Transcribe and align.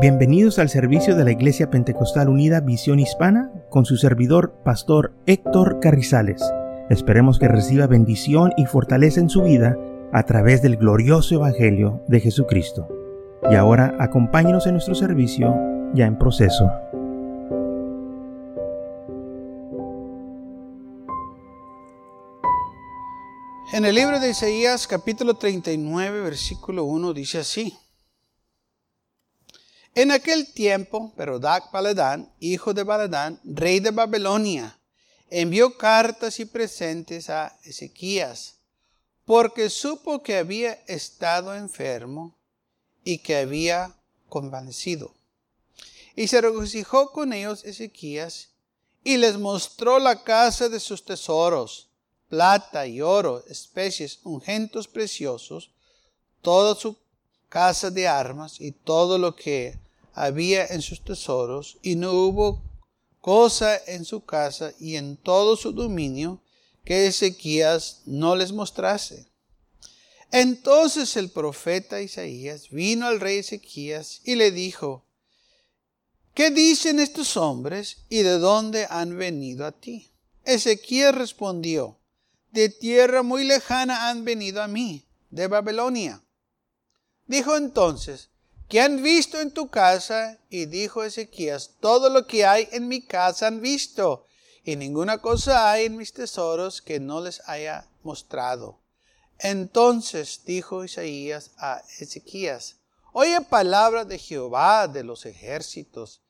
Bienvenidos 0.00 0.60
al 0.60 0.68
servicio 0.68 1.16
de 1.16 1.24
la 1.24 1.32
Iglesia 1.32 1.70
Pentecostal 1.70 2.28
Unida 2.28 2.60
Visión 2.60 3.00
Hispana 3.00 3.50
con 3.68 3.84
su 3.84 3.96
servidor, 3.96 4.54
Pastor 4.64 5.12
Héctor 5.26 5.80
Carrizales. 5.80 6.40
Esperemos 6.88 7.40
que 7.40 7.48
reciba 7.48 7.88
bendición 7.88 8.52
y 8.56 8.66
fortaleza 8.66 9.18
en 9.18 9.28
su 9.28 9.42
vida 9.42 9.76
a 10.12 10.22
través 10.22 10.62
del 10.62 10.76
glorioso 10.76 11.34
Evangelio 11.34 12.00
de 12.06 12.20
Jesucristo. 12.20 12.86
Y 13.50 13.56
ahora 13.56 13.96
acompáñenos 13.98 14.68
en 14.68 14.74
nuestro 14.74 14.94
servicio 14.94 15.52
ya 15.94 16.06
en 16.06 16.16
proceso. 16.16 16.70
En 23.72 23.84
el 23.84 23.96
libro 23.96 24.20
de 24.20 24.30
Isaías 24.30 24.86
capítulo 24.86 25.34
39 25.34 26.20
versículo 26.20 26.84
1 26.84 27.12
dice 27.14 27.38
así. 27.38 27.76
En 29.94 30.10
aquel 30.10 30.52
tiempo, 30.52 31.12
Perodac 31.16 31.72
Baladán, 31.72 32.32
hijo 32.40 32.72
de 32.72 32.84
Baladán, 32.84 33.40
rey 33.44 33.80
de 33.80 33.90
Babilonia, 33.90 34.78
envió 35.30 35.76
cartas 35.76 36.38
y 36.40 36.44
presentes 36.44 37.30
a 37.30 37.58
Ezequías, 37.64 38.56
porque 39.24 39.68
supo 39.70 40.22
que 40.22 40.36
había 40.36 40.72
estado 40.86 41.54
enfermo 41.54 42.36
y 43.04 43.18
que 43.18 43.36
había 43.36 43.94
convalecido. 44.28 45.14
Y 46.14 46.28
se 46.28 46.40
regocijó 46.40 47.12
con 47.12 47.32
ellos 47.32 47.64
Ezequías 47.64 48.50
y 49.04 49.16
les 49.16 49.38
mostró 49.38 49.98
la 49.98 50.22
casa 50.22 50.68
de 50.68 50.80
sus 50.80 51.04
tesoros, 51.04 51.88
plata 52.28 52.86
y 52.86 53.00
oro, 53.00 53.44
especies, 53.46 54.20
ungüentos 54.24 54.88
preciosos, 54.88 55.70
toda 56.42 56.74
su 56.74 56.96
casa 57.48 57.90
de 57.90 58.06
armas 58.06 58.60
y 58.60 58.72
todo 58.72 59.18
lo 59.18 59.34
que 59.34 59.78
había 60.12 60.66
en 60.66 60.82
sus 60.82 61.02
tesoros, 61.02 61.78
y 61.82 61.96
no 61.96 62.12
hubo 62.12 62.62
cosa 63.20 63.80
en 63.86 64.04
su 64.04 64.24
casa 64.24 64.72
y 64.78 64.96
en 64.96 65.16
todo 65.16 65.56
su 65.56 65.72
dominio 65.72 66.40
que 66.84 67.06
Ezequías 67.06 68.02
no 68.06 68.34
les 68.36 68.52
mostrase. 68.52 69.26
Entonces 70.30 71.16
el 71.16 71.30
profeta 71.30 72.00
Isaías 72.00 72.70
vino 72.70 73.06
al 73.06 73.20
rey 73.20 73.38
Ezequías 73.38 74.20
y 74.24 74.34
le 74.34 74.50
dijo, 74.50 75.04
¿qué 76.34 76.50
dicen 76.50 77.00
estos 77.00 77.36
hombres 77.36 77.98
y 78.08 78.22
de 78.22 78.38
dónde 78.38 78.86
han 78.90 79.16
venido 79.16 79.66
a 79.66 79.72
ti? 79.72 80.10
Ezequías 80.44 81.14
respondió, 81.14 81.98
de 82.50 82.68
tierra 82.68 83.22
muy 83.22 83.44
lejana 83.44 84.08
han 84.08 84.24
venido 84.24 84.62
a 84.62 84.68
mí, 84.68 85.04
de 85.30 85.46
Babilonia. 85.46 86.22
Dijo 87.28 87.56
entonces, 87.56 88.30
¿Qué 88.68 88.82
han 88.82 89.02
visto 89.02 89.40
en 89.40 89.50
tu 89.50 89.70
casa? 89.70 90.38
Y 90.50 90.66
dijo 90.66 91.02
Ezequías, 91.02 91.76
todo 91.80 92.10
lo 92.10 92.26
que 92.26 92.44
hay 92.44 92.68
en 92.70 92.86
mi 92.86 93.00
casa 93.00 93.46
han 93.46 93.62
visto, 93.62 94.26
y 94.62 94.76
ninguna 94.76 95.22
cosa 95.22 95.70
hay 95.70 95.86
en 95.86 95.96
mis 95.96 96.12
tesoros 96.12 96.82
que 96.82 97.00
no 97.00 97.22
les 97.22 97.40
haya 97.48 97.88
mostrado. 98.02 98.78
Entonces 99.38 100.42
dijo 100.44 100.84
Isaías 100.84 101.52
a 101.56 101.82
Ezequías, 101.98 102.76
oye 103.14 103.40
palabra 103.40 104.04
de 104.04 104.18
Jehová 104.18 104.86
de 104.86 105.02
los 105.02 105.24
ejércitos. 105.24 106.20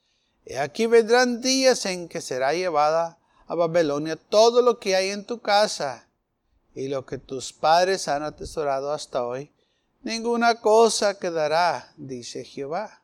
He 0.44 0.60
aquí 0.60 0.86
vendrán 0.86 1.40
días 1.40 1.86
en 1.86 2.08
que 2.08 2.20
será 2.20 2.52
llevada 2.52 3.18
a 3.48 3.56
Babilonia 3.56 4.14
todo 4.14 4.62
lo 4.62 4.78
que 4.78 4.94
hay 4.94 5.10
en 5.10 5.24
tu 5.24 5.40
casa, 5.40 6.08
y 6.72 6.86
lo 6.86 7.04
que 7.04 7.18
tus 7.18 7.52
padres 7.52 8.06
han 8.06 8.22
atesorado 8.22 8.92
hasta 8.92 9.24
hoy, 9.24 9.52
ninguna 10.08 10.54
cosa 10.54 11.18
quedará, 11.18 11.92
dice 11.98 12.42
Jehová. 12.42 13.02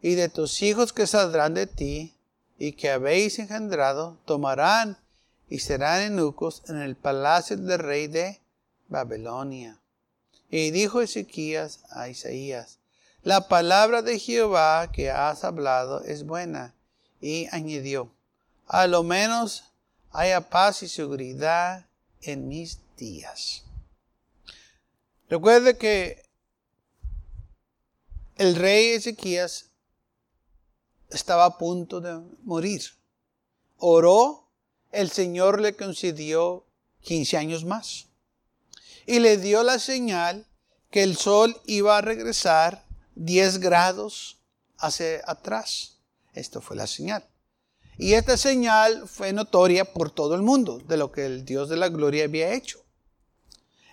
Y 0.00 0.14
de 0.14 0.28
tus 0.28 0.62
hijos 0.62 0.92
que 0.92 1.08
saldrán 1.08 1.54
de 1.54 1.66
ti 1.66 2.14
y 2.58 2.72
que 2.72 2.90
habéis 2.90 3.40
engendrado, 3.40 4.16
tomarán 4.24 4.98
y 5.50 5.58
serán 5.58 6.02
eunucos 6.02 6.62
en 6.68 6.80
el 6.80 6.94
palacio 6.94 7.56
del 7.56 7.80
rey 7.80 8.06
de 8.06 8.40
Babilonia. 8.88 9.80
Y 10.48 10.70
dijo 10.70 11.00
Ezequías 11.00 11.80
a 11.90 12.08
Isaías, 12.08 12.78
la 13.24 13.48
palabra 13.48 14.02
de 14.02 14.20
Jehová 14.20 14.92
que 14.92 15.10
has 15.10 15.42
hablado 15.42 16.04
es 16.04 16.24
buena. 16.24 16.72
Y 17.20 17.48
añadió, 17.50 18.12
a 18.68 18.86
lo 18.86 19.02
menos 19.02 19.64
haya 20.12 20.40
paz 20.50 20.84
y 20.84 20.88
seguridad 20.88 21.86
en 22.22 22.46
mis 22.46 22.78
días. 22.96 23.65
Recuerde 25.28 25.76
que 25.76 26.22
el 28.36 28.54
rey 28.54 28.92
Ezequías 28.92 29.70
estaba 31.10 31.46
a 31.46 31.58
punto 31.58 32.00
de 32.00 32.20
morir. 32.42 32.82
Oró, 33.78 34.48
el 34.92 35.10
Señor 35.10 35.60
le 35.60 35.74
concedió 35.74 36.64
15 37.02 37.36
años 37.36 37.64
más. 37.64 38.06
Y 39.04 39.18
le 39.18 39.36
dio 39.36 39.62
la 39.62 39.78
señal 39.78 40.46
que 40.90 41.02
el 41.02 41.16
sol 41.16 41.60
iba 41.66 41.98
a 41.98 42.02
regresar 42.02 42.84
10 43.16 43.58
grados 43.58 44.38
hacia 44.78 45.22
atrás. 45.26 45.98
Esto 46.34 46.60
fue 46.60 46.76
la 46.76 46.86
señal. 46.86 47.26
Y 47.98 48.14
esta 48.14 48.36
señal 48.36 49.08
fue 49.08 49.32
notoria 49.32 49.92
por 49.92 50.10
todo 50.10 50.34
el 50.34 50.42
mundo 50.42 50.78
de 50.78 50.96
lo 50.96 51.10
que 51.10 51.26
el 51.26 51.44
Dios 51.44 51.68
de 51.68 51.76
la 51.76 51.88
gloria 51.88 52.24
había 52.24 52.52
hecho. 52.52 52.85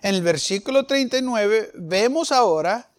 En 0.03 0.15
el 0.15 0.21
versículo 0.21 0.85
39 0.85 1.71
vemos 1.75 2.33
ahora 2.33 2.91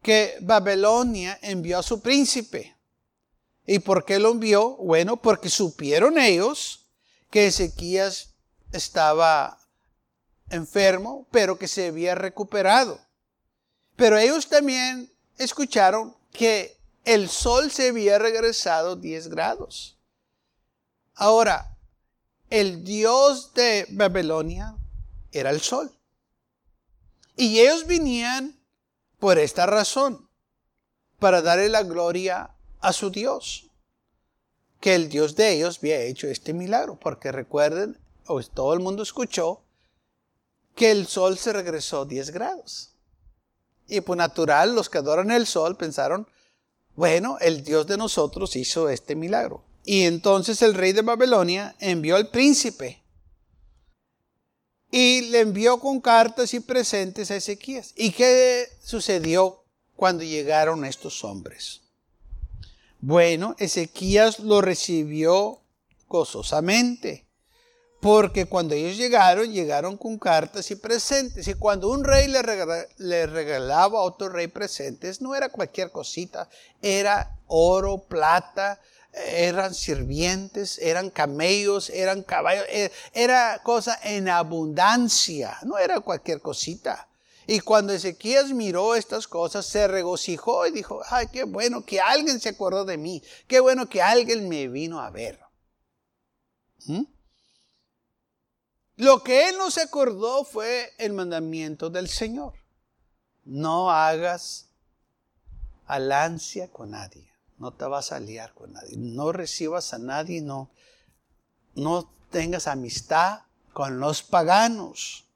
que 0.00 0.36
Babilonia 0.42 1.36
envió 1.42 1.80
a 1.80 1.82
su 1.82 2.00
príncipe. 2.00 2.76
¿Y 3.66 3.80
por 3.80 4.04
qué 4.04 4.20
lo 4.20 4.30
envió? 4.30 4.76
Bueno, 4.76 5.16
porque 5.16 5.48
supieron 5.48 6.18
ellos 6.18 6.86
que 7.30 7.48
Ezequías 7.48 8.36
estaba 8.70 9.58
enfermo, 10.50 11.26
pero 11.32 11.58
que 11.58 11.66
se 11.66 11.88
había 11.88 12.14
recuperado. 12.14 13.00
Pero 13.96 14.16
ellos 14.16 14.48
también 14.48 15.12
escucharon 15.38 16.16
que 16.30 16.78
el 17.04 17.28
sol 17.28 17.72
se 17.72 17.88
había 17.88 18.20
regresado 18.20 18.94
10 18.94 19.26
grados. 19.30 19.98
Ahora, 21.16 21.76
el 22.50 22.84
dios 22.84 23.52
de 23.52 23.84
Babilonia 23.90 24.76
era 25.32 25.50
el 25.50 25.60
sol. 25.60 25.92
Y 27.42 27.58
ellos 27.58 27.88
venían 27.88 28.56
por 29.18 29.36
esta 29.36 29.66
razón, 29.66 30.28
para 31.18 31.42
darle 31.42 31.68
la 31.68 31.82
gloria 31.82 32.54
a 32.78 32.92
su 32.92 33.10
Dios, 33.10 33.68
que 34.78 34.94
el 34.94 35.08
Dios 35.08 35.34
de 35.34 35.50
ellos 35.50 35.78
había 35.78 36.00
hecho 36.02 36.28
este 36.28 36.52
milagro, 36.52 37.00
porque 37.00 37.32
recuerden, 37.32 37.98
o 38.28 38.40
todo 38.44 38.74
el 38.74 38.78
mundo 38.78 39.02
escuchó, 39.02 39.64
que 40.76 40.92
el 40.92 41.08
sol 41.08 41.36
se 41.36 41.52
regresó 41.52 42.04
10 42.04 42.30
grados. 42.30 42.94
Y 43.88 44.02
por 44.02 44.16
natural, 44.16 44.76
los 44.76 44.88
que 44.88 44.98
adoran 44.98 45.32
el 45.32 45.48
sol 45.48 45.76
pensaron, 45.76 46.28
bueno, 46.94 47.38
el 47.40 47.64
Dios 47.64 47.88
de 47.88 47.96
nosotros 47.96 48.54
hizo 48.54 48.88
este 48.88 49.16
milagro. 49.16 49.64
Y 49.84 50.02
entonces 50.02 50.62
el 50.62 50.74
rey 50.74 50.92
de 50.92 51.02
Babilonia 51.02 51.74
envió 51.80 52.14
al 52.14 52.28
príncipe 52.28 53.01
y 54.94 55.22
le 55.30 55.40
envió 55.40 55.80
con 55.80 56.02
cartas 56.02 56.52
y 56.52 56.60
presentes 56.60 57.30
a 57.30 57.36
Ezequías. 57.36 57.94
¿Y 57.96 58.12
qué 58.12 58.68
sucedió 58.84 59.64
cuando 59.96 60.22
llegaron 60.22 60.84
estos 60.84 61.24
hombres? 61.24 61.80
Bueno, 63.00 63.56
Ezequías 63.58 64.38
lo 64.38 64.60
recibió 64.60 65.60
gozosamente, 66.08 67.26
porque 68.02 68.44
cuando 68.44 68.74
ellos 68.74 68.98
llegaron, 68.98 69.50
llegaron 69.50 69.96
con 69.96 70.18
cartas 70.18 70.70
y 70.70 70.76
presentes. 70.76 71.48
Y 71.48 71.54
cuando 71.54 71.88
un 71.88 72.04
rey 72.04 72.28
le, 72.28 73.26
regalaba 73.26 73.98
a 73.98 74.02
otro 74.02 74.28
rey 74.28 74.48
presentes, 74.48 75.22
no 75.22 75.34
era 75.34 75.48
cualquier 75.48 75.90
cosita, 75.90 76.50
era 76.82 77.38
oro, 77.46 77.96
plata, 77.96 78.78
eran 79.12 79.74
sirvientes, 79.74 80.78
eran 80.78 81.10
camellos, 81.10 81.90
eran 81.90 82.22
caballos, 82.22 82.64
eh, 82.68 82.90
era 83.12 83.60
cosa 83.62 83.98
en 84.02 84.28
abundancia, 84.28 85.58
no 85.64 85.78
era 85.78 86.00
cualquier 86.00 86.40
cosita. 86.40 87.08
Y 87.46 87.60
cuando 87.60 87.92
Ezequías 87.92 88.50
miró 88.52 88.94
estas 88.94 89.26
cosas, 89.26 89.66
se 89.66 89.86
regocijó 89.88 90.66
y 90.66 90.70
dijo, 90.70 91.02
ay, 91.10 91.26
qué 91.32 91.44
bueno 91.44 91.84
que 91.84 92.00
alguien 92.00 92.40
se 92.40 92.50
acordó 92.50 92.84
de 92.84 92.96
mí, 92.96 93.22
qué 93.46 93.60
bueno 93.60 93.88
que 93.88 94.00
alguien 94.00 94.48
me 94.48 94.68
vino 94.68 95.00
a 95.00 95.10
ver. 95.10 95.40
¿Mm? 96.86 97.02
Lo 98.96 99.22
que 99.22 99.48
él 99.48 99.58
no 99.58 99.70
se 99.70 99.82
acordó 99.82 100.44
fue 100.44 100.92
el 100.98 101.12
mandamiento 101.12 101.90
del 101.90 102.08
Señor. 102.08 102.54
No 103.44 103.90
hagas 103.90 104.68
alancia 105.86 106.70
con 106.70 106.92
nadie 106.92 107.31
no 107.62 107.70
te 107.70 107.84
vas 107.84 108.10
a 108.10 108.18
liar 108.18 108.52
con 108.54 108.72
nadie. 108.72 108.96
No 108.96 109.30
recibas 109.30 109.94
a 109.94 109.98
nadie, 109.98 110.42
no, 110.42 110.68
no 111.76 112.12
tengas 112.30 112.66
amistad 112.66 113.42
con 113.72 114.00
los 114.00 114.24
paganos. 114.24 115.26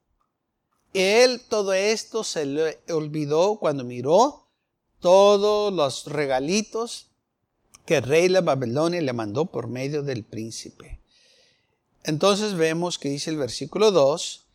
Él 0.93 1.41
todo 1.49 1.73
esto 1.73 2.25
se 2.25 2.45
le 2.45 2.81
olvidó 2.89 3.61
cuando 3.61 3.85
miró 3.85 4.49
todos 4.99 5.73
los 5.73 6.07
regalitos 6.07 7.13
que 7.85 7.99
el 7.99 8.03
rey 8.03 8.27
de 8.27 8.41
Babilonia 8.41 9.01
le 9.01 9.13
mandó 9.13 9.47
por 9.47 9.69
medio 9.69 10.03
del 10.03 10.25
príncipe. 10.25 10.99
Entonces 12.03 12.55
vemos 12.55 12.99
que 12.99 13.09
dice 13.09 13.31
el 13.31 13.37
versículo 13.37 13.93
2, 13.93 14.47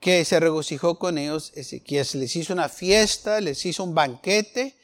que 0.00 0.24
se 0.24 0.40
regocijó 0.40 0.98
con 0.98 1.18
ellos 1.18 1.52
Ezequías, 1.54 2.16
les 2.16 2.34
hizo 2.34 2.52
una 2.52 2.68
fiesta, 2.68 3.40
les 3.40 3.64
hizo 3.64 3.84
un 3.84 3.94
banquete, 3.94 4.76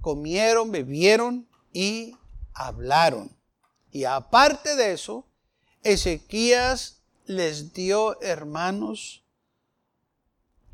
comieron, 0.00 0.70
bebieron 0.70 1.49
y 1.72 2.16
hablaron. 2.54 3.36
Y 3.90 4.04
aparte 4.04 4.76
de 4.76 4.92
eso, 4.92 5.26
Ezequías 5.82 7.02
les 7.26 7.72
dio, 7.72 8.20
hermanos, 8.20 9.22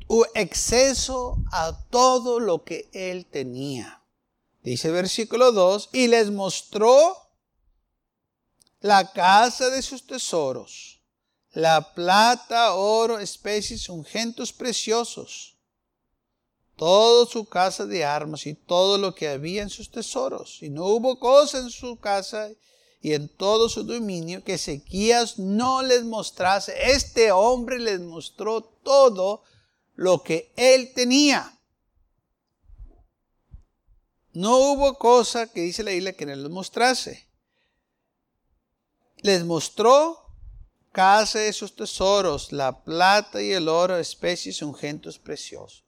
un 0.07 0.25
exceso 0.35 1.37
a 1.51 1.77
todo 1.89 2.39
lo 2.39 2.63
que 2.63 2.89
él 2.93 3.25
tenía. 3.25 4.01
Dice 4.63 4.91
versículo 4.91 5.51
2, 5.51 5.89
y 5.93 6.07
les 6.07 6.31
mostró 6.31 7.15
la 8.81 9.11
casa 9.11 9.69
de 9.69 9.81
sus 9.81 10.05
tesoros, 10.05 11.01
la 11.51 11.93
plata, 11.93 12.73
oro, 12.73 13.19
especies, 13.19 13.89
ungentes 13.89 14.53
preciosos, 14.53 15.56
toda 16.77 17.25
su 17.25 17.45
casa 17.45 17.85
de 17.85 18.05
armas 18.05 18.45
y 18.45 18.53
todo 18.53 18.97
lo 18.97 19.13
que 19.13 19.27
había 19.27 19.63
en 19.63 19.69
sus 19.69 19.91
tesoros. 19.91 20.59
Y 20.61 20.69
no 20.69 20.85
hubo 20.85 21.19
cosa 21.19 21.57
en 21.57 21.69
su 21.69 21.99
casa 21.99 22.49
y 23.01 23.13
en 23.13 23.27
todo 23.27 23.67
su 23.67 23.83
dominio 23.83 24.43
que 24.43 24.53
Ezequías 24.53 25.37
no 25.39 25.81
les 25.81 26.03
mostrase. 26.03 26.73
Este 26.91 27.31
hombre 27.31 27.79
les 27.79 27.99
mostró 27.99 28.61
todo 28.61 29.43
lo 29.95 30.23
que 30.23 30.53
él 30.55 30.93
tenía. 30.93 31.59
No 34.33 34.57
hubo 34.57 34.97
cosa 34.99 35.51
que 35.51 35.61
dice 35.61 35.83
la 35.83 35.91
isla 35.91 36.13
que 36.13 36.25
no 36.25 36.35
les 36.35 36.51
mostrase. 36.51 37.27
Les 39.17 39.43
mostró 39.43 40.27
casa 40.91 41.39
de 41.39 41.53
sus 41.53 41.75
tesoros, 41.75 42.51
la 42.51 42.83
plata 42.83 43.41
y 43.41 43.51
el 43.51 43.67
oro, 43.67 43.97
especies 43.97 44.61
ungentes 44.61 45.17
preciosos. 45.17 45.86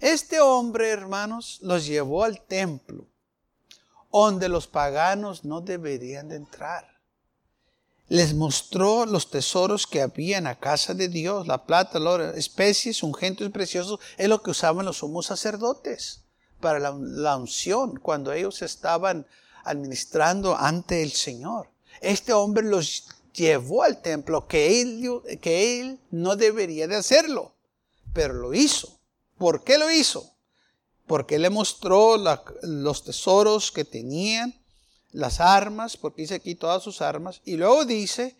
Este 0.00 0.40
hombre, 0.40 0.90
hermanos, 0.90 1.58
los 1.62 1.86
llevó 1.86 2.24
al 2.24 2.40
templo, 2.40 3.06
donde 4.10 4.48
los 4.48 4.66
paganos 4.66 5.44
no 5.44 5.60
deberían 5.60 6.28
de 6.28 6.36
entrar 6.36 6.90
les 8.10 8.34
mostró 8.34 9.06
los 9.06 9.30
tesoros 9.30 9.86
que 9.86 10.02
había 10.02 10.38
en 10.38 10.44
la 10.44 10.58
casa 10.58 10.94
de 10.94 11.08
Dios, 11.08 11.46
la 11.46 11.64
plata, 11.64 12.00
oro, 12.00 12.34
especies, 12.34 13.04
ungentes 13.04 13.48
preciosos, 13.50 14.00
es 14.18 14.28
lo 14.28 14.42
que 14.42 14.50
usaban 14.50 14.84
los 14.84 14.98
sumos 14.98 15.26
sacerdotes 15.26 16.24
para 16.60 16.80
la, 16.80 17.36
unción 17.36 18.00
cuando 18.00 18.32
ellos 18.32 18.62
estaban 18.62 19.26
administrando 19.64 20.56
ante 20.56 21.04
el 21.04 21.12
Señor. 21.12 21.70
Este 22.00 22.32
hombre 22.32 22.64
los 22.64 23.06
llevó 23.32 23.84
al 23.84 24.02
templo 24.02 24.48
que 24.48 24.80
él, 24.82 25.22
que 25.40 25.80
él 25.80 26.00
no 26.10 26.34
debería 26.34 26.88
de 26.88 26.96
hacerlo, 26.96 27.54
pero 28.12 28.34
lo 28.34 28.54
hizo. 28.54 28.98
¿Por 29.40 29.64
qué 29.64 29.78
lo 29.78 29.90
hizo? 29.90 30.36
Porque 31.06 31.38
le 31.38 31.48
mostró 31.48 32.18
los 32.60 33.04
tesoros 33.04 33.72
que 33.72 33.86
tenían 33.86 34.62
las 35.12 35.40
armas, 35.40 35.96
porque 35.96 36.20
dice 36.20 36.34
aquí 36.34 36.54
todas 36.54 36.82
sus 36.82 37.00
armas, 37.00 37.40
y 37.46 37.56
luego 37.56 37.86
dice, 37.86 38.36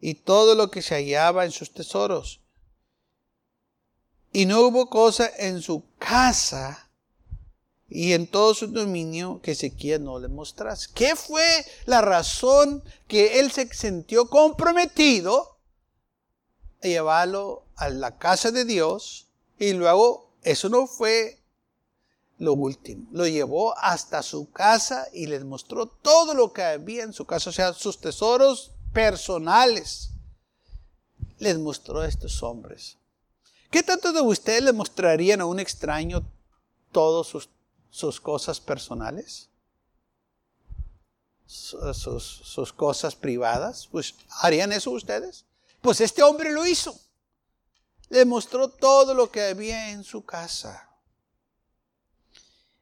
y 0.00 0.16
todo 0.16 0.54
lo 0.54 0.70
que 0.70 0.82
se 0.82 0.96
hallaba 0.96 1.46
en 1.46 1.50
sus 1.50 1.72
tesoros. 1.72 2.42
Y 4.34 4.44
no 4.44 4.60
hubo 4.60 4.90
cosa 4.90 5.30
en 5.38 5.62
su 5.62 5.82
casa 5.98 6.90
y 7.88 8.12
en 8.12 8.26
todo 8.26 8.52
su 8.52 8.66
dominio 8.66 9.40
que 9.40 9.52
Ezequiel 9.52 10.04
no 10.04 10.18
le 10.18 10.28
mostrase. 10.28 10.90
¿Qué 10.94 11.16
fue 11.16 11.64
la 11.86 12.02
razón 12.02 12.84
que 13.08 13.40
él 13.40 13.50
se 13.50 13.72
sintió 13.72 14.28
comprometido 14.28 15.56
a 16.82 16.86
llevarlo 16.86 17.64
a 17.76 17.88
la 17.88 18.18
casa 18.18 18.50
de 18.50 18.66
Dios? 18.66 19.24
Y 19.58 19.72
luego, 19.72 20.23
eso 20.44 20.68
no 20.68 20.86
fue 20.86 21.42
lo 22.38 22.52
último. 22.52 23.08
Lo 23.12 23.26
llevó 23.26 23.76
hasta 23.78 24.22
su 24.22 24.50
casa 24.50 25.06
y 25.12 25.26
les 25.26 25.44
mostró 25.44 25.86
todo 25.86 26.34
lo 26.34 26.52
que 26.52 26.62
había 26.62 27.02
en 27.02 27.12
su 27.12 27.24
casa, 27.24 27.50
o 27.50 27.52
sea, 27.52 27.72
sus 27.72 27.98
tesoros 27.98 28.72
personales. 28.92 30.10
Les 31.38 31.58
mostró 31.58 32.00
a 32.00 32.08
estos 32.08 32.42
hombres. 32.42 32.98
¿Qué 33.70 33.82
tanto 33.82 34.12
de 34.12 34.20
ustedes 34.20 34.62
le 34.62 34.72
mostrarían 34.72 35.40
a 35.40 35.46
un 35.46 35.58
extraño 35.58 36.30
todas 36.92 37.26
sus, 37.90 38.20
cosas 38.20 38.60
personales? 38.60 39.48
Sus, 41.46 42.22
sus 42.44 42.72
cosas 42.72 43.16
privadas. 43.16 43.88
Pues, 43.90 44.14
¿harían 44.40 44.72
eso 44.72 44.90
ustedes? 44.90 45.44
Pues 45.80 46.00
este 46.00 46.22
hombre 46.22 46.52
lo 46.52 46.66
hizo. 46.66 46.98
Le 48.08 48.24
mostró 48.24 48.68
todo 48.68 49.14
lo 49.14 49.30
que 49.30 49.42
había 49.42 49.90
en 49.90 50.04
su 50.04 50.24
casa. 50.24 50.90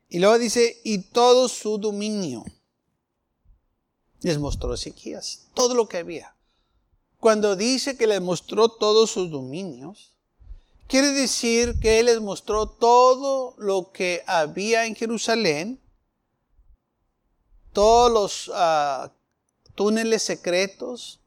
Y 0.08 0.18
luego 0.18 0.38
dice, 0.38 0.80
y 0.84 0.98
todo 0.98 1.48
su 1.48 1.78
dominio. 1.78 2.44
Les 4.20 4.38
mostró 4.38 4.74
Ezequías 4.74 5.48
todo 5.54 5.74
lo 5.74 5.88
que 5.88 5.98
había. 5.98 6.36
Cuando 7.18 7.56
dice 7.56 7.96
que 7.96 8.06
les 8.06 8.20
mostró 8.20 8.68
todos 8.68 9.10
sus 9.10 9.30
dominios, 9.30 10.12
quiere 10.86 11.12
decir 11.12 11.78
que 11.80 12.00
Él 12.00 12.06
les 12.06 12.20
mostró 12.20 12.68
todo 12.68 13.54
lo 13.58 13.90
que 13.92 14.22
había 14.26 14.86
en 14.86 14.96
Jerusalén, 14.96 15.80
todos 17.72 18.12
los 18.12 18.50
ah, 18.54 19.12
túneles 19.74 20.22
secretos, 20.22 21.21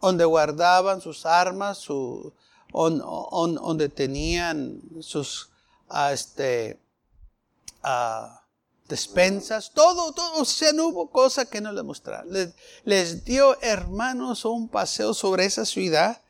donde 0.00 0.24
guardaban 0.24 1.00
sus 1.00 1.26
armas, 1.26 1.78
su, 1.78 2.32
donde 2.72 3.88
tenían 3.88 4.80
sus, 5.00 5.50
ah, 5.88 6.12
este, 6.12 6.80
despensas, 8.88 9.70
todo, 9.72 10.12
todo, 10.12 10.40
o 10.40 10.44
sea, 10.44 10.72
no 10.72 10.88
hubo 10.88 11.10
cosa 11.10 11.44
que 11.44 11.60
no 11.60 11.72
le 11.72 11.82
mostrara. 11.82 12.24
Les, 12.24 12.54
les 12.84 13.24
dio, 13.24 13.60
hermanos, 13.60 14.44
un 14.44 14.68
paseo 14.68 15.14
sobre 15.14 15.44
esa 15.44 15.64
ciudad. 15.64 16.22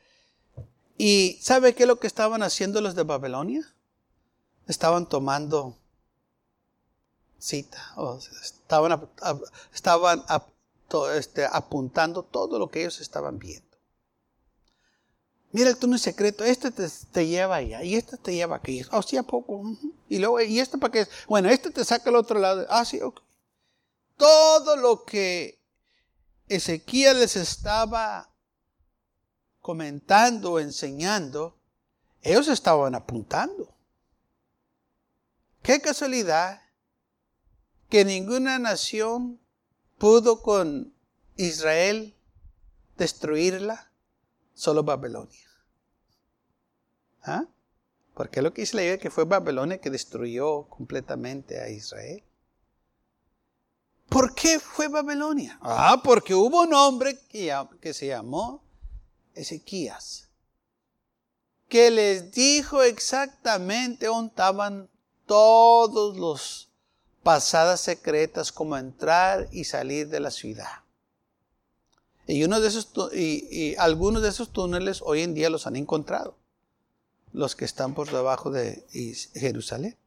¿Y 0.97 1.39
sabe 1.41 1.75
qué 1.75 1.85
es 1.85 1.87
lo 1.87 2.01
que 2.01 2.09
estaban 2.09 2.43
haciendo 2.43 2.81
los 2.81 2.97
de 2.97 3.05
Babilonia? 3.05 3.63
Estaban 4.67 5.09
tomando 5.09 5.77
cita, 7.39 7.93
o 7.97 8.19
estaban, 8.43 9.09
estaban 9.73 10.25
este, 11.15 11.45
apuntando 11.45 12.23
todo 12.23 12.59
lo 12.59 12.69
que 12.71 12.81
ellos 12.81 13.01
estaban 13.01 13.39
viendo. 13.39 13.69
Mira 15.51 15.71
el 15.71 15.79
túnel 15.79 15.99
secreto, 15.99 16.45
este 16.45 16.71
te, 16.71 17.27
lleva 17.27 17.57
allá 17.57 17.83
y 17.83 17.95
este 17.95 18.19
te 18.19 18.35
lleva 18.35 18.57
aquí. 18.57 18.83
Oh, 18.93 19.01
a 19.01 19.23
poco. 19.23 19.63
Y 20.09 20.19
luego, 20.19 20.41
¿y 20.41 20.61
este 20.61 20.77
para 20.77 20.93
qué? 20.93 21.07
Bueno, 21.27 21.49
este 21.49 21.71
te 21.71 21.85
saca 21.85 22.11
al 22.11 22.17
otro 22.17 22.39
lado. 22.39 22.67
Ah, 22.69 22.85
sí, 22.85 23.01
ok. 23.01 23.21
Todo 24.17 24.77
lo 24.77 25.05
que 25.05 25.59
Ezequiel 26.49 27.21
les 27.21 27.37
estaba 27.37 28.31
comentando, 29.61 30.59
enseñando, 30.59 31.57
ellos 32.23 32.49
estaban 32.49 32.95
apuntando. 32.95 33.75
Qué 35.63 35.81
casualidad 35.81 36.63
que 37.89 38.05
ninguna 38.05 38.59
nación 38.59 39.41
pudo 39.99 40.43
con 40.43 40.95
Israel 41.37 42.15
destruirla 42.97 43.91
solo 44.55 44.83
Babilonia. 44.83 45.49
¿Ah? 47.23 47.47
Porque 48.15 48.43
lo 48.43 48.53
que 48.53 48.63
dice 48.63 48.77
la 48.77 48.83
idea 48.83 48.99
que 48.99 49.11
fue 49.11 49.25
Babilonia 49.25 49.81
que 49.81 49.91
destruyó 49.91 50.65
completamente 50.65 51.61
a 51.61 51.69
Israel. 51.69 52.25
¿Por 54.09 54.35
qué 54.35 54.59
fue 54.59 54.89
Babilonia? 54.89 55.59
Ah, 55.61 56.01
porque 56.03 56.35
hubo 56.35 56.63
un 56.63 56.73
hombre 56.73 57.19
que, 57.29 57.55
que 57.81 57.93
se 57.93 58.07
llamó 58.07 58.65
Ezequías, 59.35 60.31
que 61.69 61.91
les 61.91 62.33
dijo 62.33 62.83
exactamente 62.83 64.07
dónde 64.07 64.31
estaban 64.31 64.89
todos 65.27 66.17
los 66.17 66.68
pasadas 67.29 67.83
secretas, 67.83 68.51
como 68.53 68.79
entrar 68.79 69.49
y 69.53 69.65
salir 69.65 70.09
de 70.09 70.19
la 70.19 70.31
ciudad. 70.31 70.81
Y, 72.27 72.43
uno 72.43 72.59
de 72.59 72.69
esos, 72.69 72.89
y, 73.13 73.77
algunos 73.77 74.23
de 74.23 74.31
esos 74.31 74.51
túneles 74.51 75.03
hoy 75.03 75.21
en 75.21 75.35
día 75.35 75.51
los 75.51 75.67
han 75.67 75.77
encontrado, 75.77 76.39
los 77.35 77.55
que 77.55 77.67
están 77.67 77.93
por 77.93 78.11
debajo 78.11 78.51
de 78.51 78.83
Jerusalén. 79.35 79.99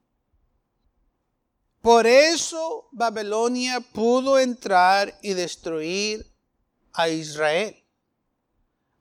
Por 1.83 2.07
eso 2.07 2.87
Babilonia 2.91 3.81
pudo 3.81 4.39
entrar 4.39 5.19
y 5.21 5.35
destruir 5.35 6.25
a 6.91 7.07
Israel 7.07 7.83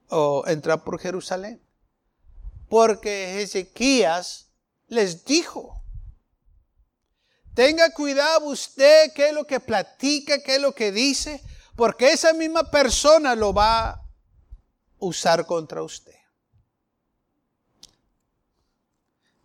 o 0.09 0.43
entrar 0.45 0.83
por 0.83 0.99
Jerusalén. 0.99 1.59
Porque 2.69 3.41
Ezequías 3.41 4.51
les 4.89 5.25
dijo, 5.25 5.80
Tenga 7.53 7.91
cuidado 7.91 8.45
usted 8.45 9.11
qué 9.13 9.29
es 9.29 9.33
lo 9.33 9.45
que 9.45 9.59
platica, 9.59 10.41
qué 10.41 10.55
es 10.55 10.61
lo 10.61 10.73
que 10.73 10.91
dice, 10.91 11.41
porque 11.75 12.11
esa 12.11 12.33
misma 12.33 12.69
persona 12.71 13.35
lo 13.35 13.53
va 13.53 13.89
a 13.89 14.05
usar 14.99 15.45
contra 15.45 15.83
usted. 15.83 16.15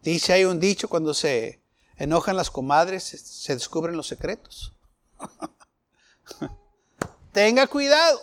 Dice 0.02 0.32
hay 0.32 0.44
un 0.44 0.60
dicho 0.60 0.88
cuando 0.88 1.12
se 1.14 1.60
enojan 1.96 2.36
las 2.36 2.50
comadres, 2.50 3.02
se 3.02 3.54
descubren 3.54 3.96
los 3.96 4.06
secretos. 4.06 4.72
Tenga 7.32 7.66
cuidado, 7.66 8.20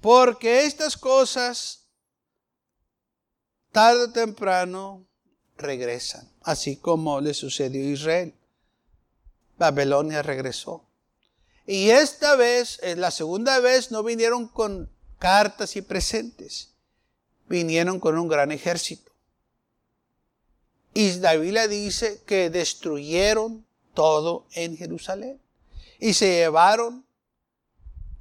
porque 0.00 0.64
estas 0.64 0.96
cosas 0.96 1.86
tarde 3.72 4.04
o 4.04 4.12
temprano 4.12 5.04
regresan, 5.58 6.30
así 6.42 6.76
como 6.76 7.20
le 7.20 7.34
sucedió 7.34 7.80
a 7.80 7.92
Israel. 7.92 8.34
Babilonia 9.58 10.22
regresó. 10.22 10.84
Y 11.66 11.90
esta 11.90 12.36
vez, 12.36 12.80
la 12.96 13.10
segunda 13.10 13.58
vez, 13.60 13.90
no 13.90 14.02
vinieron 14.02 14.46
con 14.46 14.90
cartas 15.18 15.76
y 15.76 15.82
presentes, 15.82 16.70
vinieron 17.48 17.98
con 17.98 18.18
un 18.18 18.28
gran 18.28 18.52
ejército. 18.52 19.12
Y 20.94 21.10
David 21.18 21.52
le 21.52 21.68
dice 21.68 22.22
que 22.24 22.48
destruyeron 22.50 23.66
todo 23.94 24.46
en 24.52 24.76
Jerusalén 24.76 25.40
y 25.98 26.14
se 26.14 26.26
llevaron 26.26 27.04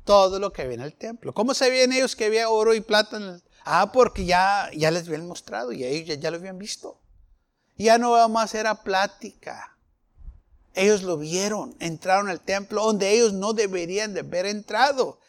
todo 0.03 0.39
lo 0.39 0.51
que 0.51 0.61
había 0.61 0.75
en 0.75 0.81
el 0.81 0.93
templo. 0.93 1.33
¿Cómo 1.33 1.53
sabían 1.53 1.91
ellos 1.91 2.15
que 2.15 2.25
había 2.25 2.49
oro 2.49 2.73
y 2.73 2.81
plata? 2.81 3.41
Ah, 3.63 3.91
porque 3.91 4.25
ya, 4.25 4.69
ya 4.75 4.91
les 4.91 5.07
habían 5.07 5.27
mostrado 5.27 5.71
y 5.71 5.83
ellos 5.83 6.19
ya, 6.19 6.31
lo 6.31 6.37
habían 6.37 6.57
visto. 6.57 6.99
Ya 7.77 7.97
no 7.97 8.27
más 8.29 8.55
era 8.55 8.83
plática. 8.83 9.77
Ellos 10.73 11.03
lo 11.03 11.17
vieron, 11.17 11.75
entraron 11.79 12.29
al 12.29 12.41
templo 12.41 12.83
donde 12.83 13.11
ellos 13.11 13.33
no 13.33 13.53
deberían 13.53 14.13
de 14.13 14.21
haber 14.21 14.45
entrado. 14.45 15.19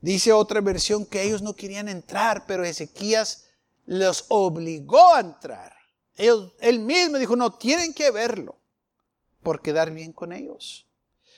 Dice 0.00 0.32
otra 0.32 0.60
versión 0.60 1.06
que 1.06 1.22
ellos 1.22 1.42
no 1.42 1.54
querían 1.54 1.88
entrar, 1.88 2.46
pero 2.46 2.64
Ezequías 2.64 3.46
los 3.86 4.26
obligó 4.28 5.14
a 5.14 5.20
entrar. 5.20 5.74
él 6.16 6.78
mismo 6.80 7.18
dijo, 7.18 7.36
no, 7.36 7.52
tienen 7.52 7.92
que 7.92 8.10
verlo 8.10 8.58
por 9.42 9.60
quedar 9.62 9.90
bien 9.90 10.12
con 10.12 10.32
ellos. 10.32 10.86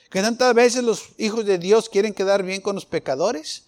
Que 0.09 0.21
tantas 0.21 0.53
veces 0.53 0.83
los 0.83 1.09
hijos 1.17 1.45
de 1.45 1.57
Dios 1.57 1.89
quieren 1.89 2.13
quedar 2.13 2.43
bien 2.43 2.61
con 2.61 2.75
los 2.75 2.85
pecadores 2.85 3.67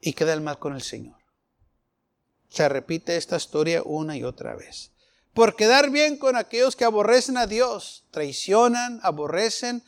y 0.00 0.14
quedan 0.14 0.42
mal 0.42 0.58
con 0.58 0.74
el 0.74 0.82
Señor. 0.82 1.23
Se 2.48 2.68
repite 2.68 3.16
esta 3.16 3.36
historia 3.36 3.82
una 3.84 4.16
y 4.16 4.24
otra 4.24 4.54
vez. 4.54 4.92
Por 5.34 5.56
quedar 5.56 5.90
bien 5.90 6.16
con 6.16 6.36
aquellos 6.36 6.76
que 6.76 6.84
aborrecen 6.84 7.36
a 7.36 7.46
Dios, 7.46 8.04
traicionan, 8.12 9.00
aborrecen 9.02 9.82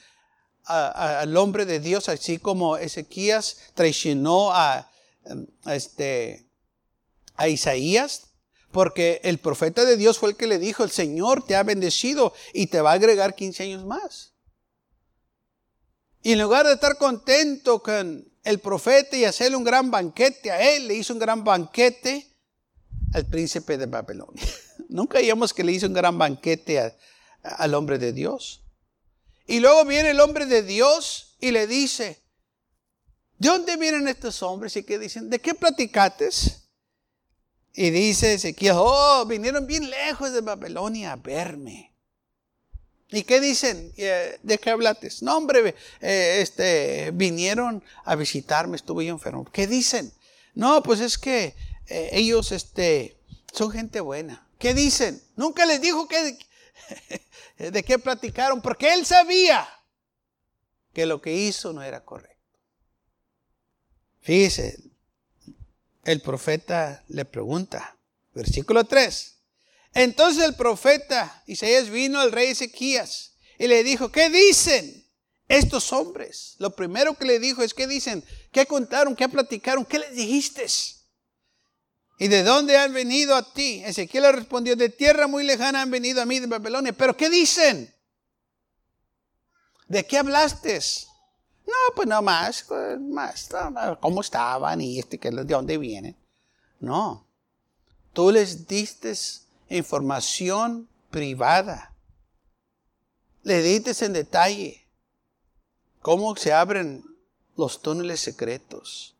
al 0.64 1.36
hombre 1.36 1.64
de 1.64 1.78
Dios, 1.78 2.08
así 2.08 2.38
como 2.38 2.76
Ezequías 2.76 3.58
traicionó 3.74 4.52
a, 4.52 4.90
este, 5.66 6.48
a 7.36 7.46
Isaías, 7.46 8.32
porque 8.72 9.20
el 9.22 9.38
profeta 9.38 9.84
de 9.84 9.96
Dios 9.96 10.18
fue 10.18 10.30
el 10.30 10.36
que 10.36 10.48
le 10.48 10.58
dijo, 10.58 10.82
el 10.82 10.90
Señor 10.90 11.46
te 11.46 11.54
ha 11.54 11.62
bendecido 11.62 12.34
y 12.52 12.66
te 12.66 12.80
va 12.80 12.90
a 12.90 12.94
agregar 12.94 13.36
15 13.36 13.62
años 13.62 13.84
más. 13.84 14.32
Y 16.22 16.32
en 16.32 16.40
lugar 16.40 16.66
de 16.66 16.72
estar 16.72 16.98
contento 16.98 17.80
con 17.80 18.28
el 18.42 18.58
profeta 18.58 19.16
y 19.16 19.24
hacerle 19.24 19.56
un 19.56 19.62
gran 19.62 19.92
banquete 19.92 20.50
a 20.50 20.74
él, 20.74 20.88
le 20.88 20.94
hizo 20.94 21.12
un 21.12 21.20
gran 21.20 21.44
banquete 21.44 22.35
al 23.12 23.26
príncipe 23.26 23.78
de 23.78 23.86
Babilonia. 23.86 24.42
Nunca 24.88 25.18
oíamos 25.18 25.52
que 25.52 25.64
le 25.64 25.72
hizo 25.72 25.86
un 25.86 25.94
gran 25.94 26.16
banquete 26.18 26.94
al 27.42 27.74
hombre 27.74 27.98
de 27.98 28.12
Dios. 28.12 28.62
Y 29.46 29.60
luego 29.60 29.84
viene 29.84 30.10
el 30.10 30.20
hombre 30.20 30.46
de 30.46 30.62
Dios 30.62 31.36
y 31.40 31.52
le 31.52 31.66
dice, 31.66 32.22
¿de 33.38 33.48
dónde 33.48 33.76
vienen 33.76 34.08
estos 34.08 34.42
hombres? 34.42 34.76
Y 34.76 34.82
que 34.82 34.98
dicen, 34.98 35.30
¿de 35.30 35.38
qué 35.38 35.54
platicates? 35.54 36.68
Y 37.72 37.90
dice 37.90 38.34
Ezequiel, 38.34 38.74
oh, 38.76 39.24
vinieron 39.26 39.66
bien 39.66 39.88
lejos 39.90 40.32
de 40.32 40.40
Babilonia 40.40 41.12
a 41.12 41.16
verme. 41.16 41.92
¿Y 43.10 43.22
qué 43.22 43.40
dicen? 43.40 43.92
Eh, 43.96 44.38
¿De 44.42 44.58
qué 44.58 44.70
hablates? 44.70 45.22
No, 45.22 45.36
hombre, 45.36 45.74
eh, 46.00 46.38
este, 46.40 47.12
vinieron 47.12 47.84
a 48.04 48.16
visitarme, 48.16 48.76
estuve 48.76 49.06
yo 49.06 49.12
enfermo. 49.12 49.44
¿Qué 49.52 49.66
dicen? 49.66 50.12
No, 50.54 50.82
pues 50.82 51.00
es 51.00 51.18
que 51.18 51.54
eh, 51.88 52.10
ellos 52.12 52.52
este, 52.52 53.18
son 53.52 53.70
gente 53.70 54.00
buena. 54.00 54.46
¿Qué 54.58 54.74
dicen? 54.74 55.22
Nunca 55.36 55.66
les 55.66 55.80
dijo 55.80 56.08
que, 56.08 56.38
de 57.70 57.82
qué 57.82 57.98
platicaron, 57.98 58.62
porque 58.62 58.92
él 58.94 59.04
sabía 59.04 59.68
que 60.92 61.06
lo 61.06 61.20
que 61.20 61.34
hizo 61.34 61.72
no 61.72 61.82
era 61.82 62.04
correcto. 62.04 62.36
Fíjese, 64.20 64.78
el 66.04 66.20
profeta 66.20 67.04
le 67.08 67.24
pregunta, 67.24 67.96
versículo 68.34 68.84
3. 68.84 69.36
Entonces 69.94 70.44
el 70.44 70.54
profeta 70.54 71.42
Isaías 71.46 71.90
vino 71.90 72.20
al 72.20 72.32
rey 72.32 72.48
Ezequías 72.48 73.34
y 73.58 73.66
le 73.66 73.82
dijo, 73.84 74.10
¿qué 74.10 74.28
dicen 74.28 75.06
estos 75.48 75.92
hombres? 75.92 76.56
Lo 76.58 76.74
primero 76.74 77.16
que 77.16 77.24
le 77.24 77.38
dijo 77.38 77.62
es, 77.62 77.72
¿qué 77.72 77.86
dicen? 77.86 78.24
¿Qué 78.52 78.66
contaron? 78.66 79.16
¿Qué 79.16 79.28
platicaron? 79.28 79.84
¿Qué 79.84 79.98
les 79.98 80.14
dijiste? 80.14 80.66
¿Y 82.18 82.28
de 82.28 82.42
dónde 82.42 82.78
han 82.78 82.92
venido 82.92 83.34
a 83.36 83.42
ti? 83.42 83.82
Ezequiel 83.84 84.22
le 84.22 84.32
respondió, 84.32 84.74
de 84.74 84.88
tierra 84.88 85.26
muy 85.26 85.44
lejana 85.44 85.82
han 85.82 85.90
venido 85.90 86.22
a 86.22 86.26
mí 86.26 86.40
de 86.40 86.46
Babilonia. 86.46 86.92
¿Pero 86.92 87.16
qué 87.16 87.28
dicen? 87.28 87.92
¿De 89.86 90.06
qué 90.06 90.18
hablaste? 90.18 90.80
No, 91.66 91.94
pues 91.94 92.08
no 92.08 92.22
más, 92.22 92.64
pues, 92.66 92.98
más, 93.00 93.48
cómo 94.00 94.20
estaban 94.20 94.80
y 94.80 94.98
este, 94.98 95.18
de 95.18 95.44
dónde 95.44 95.76
vienen. 95.78 96.16
No, 96.80 97.26
tú 98.12 98.30
les 98.30 98.66
diste 98.66 99.12
información 99.68 100.88
privada. 101.10 101.92
Le 103.42 103.62
dices 103.62 104.02
en 104.02 104.12
detalle 104.12 104.86
cómo 106.00 106.34
se 106.36 106.52
abren 106.52 107.04
los 107.56 107.82
túneles 107.82 108.20
secretos. 108.20 109.16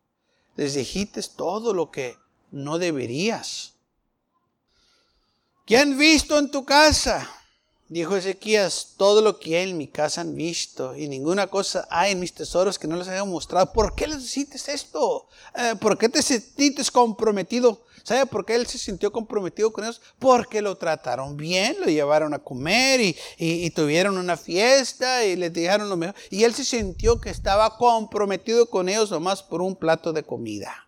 Les 0.55 0.73
dijiste 0.73 1.21
todo 1.35 1.73
lo 1.73 1.91
que 1.91 2.17
no 2.51 2.77
deberías. 2.77 3.73
¿Qué 5.65 5.77
han 5.77 5.97
visto 5.97 6.39
en 6.39 6.49
tu 6.49 6.63
casa? 6.63 7.29
Dijo 7.89 8.17
Ezequías, 8.17 8.95
todo 8.97 9.21
lo 9.21 9.39
que 9.39 9.61
en 9.61 9.77
mi 9.77 9.87
casa 9.87 10.21
han 10.21 10.35
visto 10.35 10.95
y 10.95 11.07
ninguna 11.07 11.47
cosa 11.47 11.87
hay 11.89 12.11
en 12.11 12.19
mis 12.19 12.33
tesoros 12.33 12.77
que 12.77 12.87
no 12.87 12.97
les 12.97 13.07
haya 13.07 13.23
mostrado. 13.23 13.71
¿Por 13.71 13.95
qué 13.95 14.07
les 14.07 14.23
hiciste 14.23 14.57
esto? 14.71 15.27
Eh, 15.55 15.75
¿Por 15.79 15.97
qué 15.97 16.09
te 16.09 16.21
sentiste 16.21 16.83
comprometido? 16.91 17.81
¿Sabe 18.03 18.25
por 18.25 18.45
qué 18.45 18.55
él 18.55 18.67
se 18.67 18.77
sintió 18.77 19.11
comprometido 19.11 19.71
con 19.71 19.83
ellos? 19.83 20.01
Porque 20.19 20.61
lo 20.61 20.77
trataron 20.77 21.35
bien, 21.35 21.77
lo 21.79 21.87
llevaron 21.87 22.33
a 22.33 22.39
comer 22.39 23.01
y, 23.01 23.15
y 23.37 23.69
tuvieron 23.71 24.17
una 24.17 24.37
fiesta 24.37 25.25
y 25.25 25.35
les 25.35 25.51
dijeron 25.51 25.89
lo 25.89 25.97
mejor. 25.97 26.15
Y 26.29 26.43
él 26.43 26.53
se 26.53 26.63
sintió 26.63 27.19
que 27.19 27.29
estaba 27.29 27.77
comprometido 27.77 28.69
con 28.69 28.87
ellos 28.87 29.11
nomás 29.11 29.43
por 29.43 29.61
un 29.61 29.75
plato 29.75 30.13
de 30.13 30.23
comida. 30.23 30.86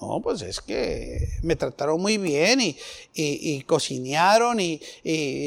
No, 0.00 0.20
pues 0.20 0.42
es 0.42 0.60
que 0.60 1.38
me 1.42 1.54
trataron 1.56 2.00
muy 2.00 2.18
bien 2.18 2.60
y, 2.60 2.76
y, 3.14 3.62
cocinearon 3.62 4.58
y, 4.60 4.80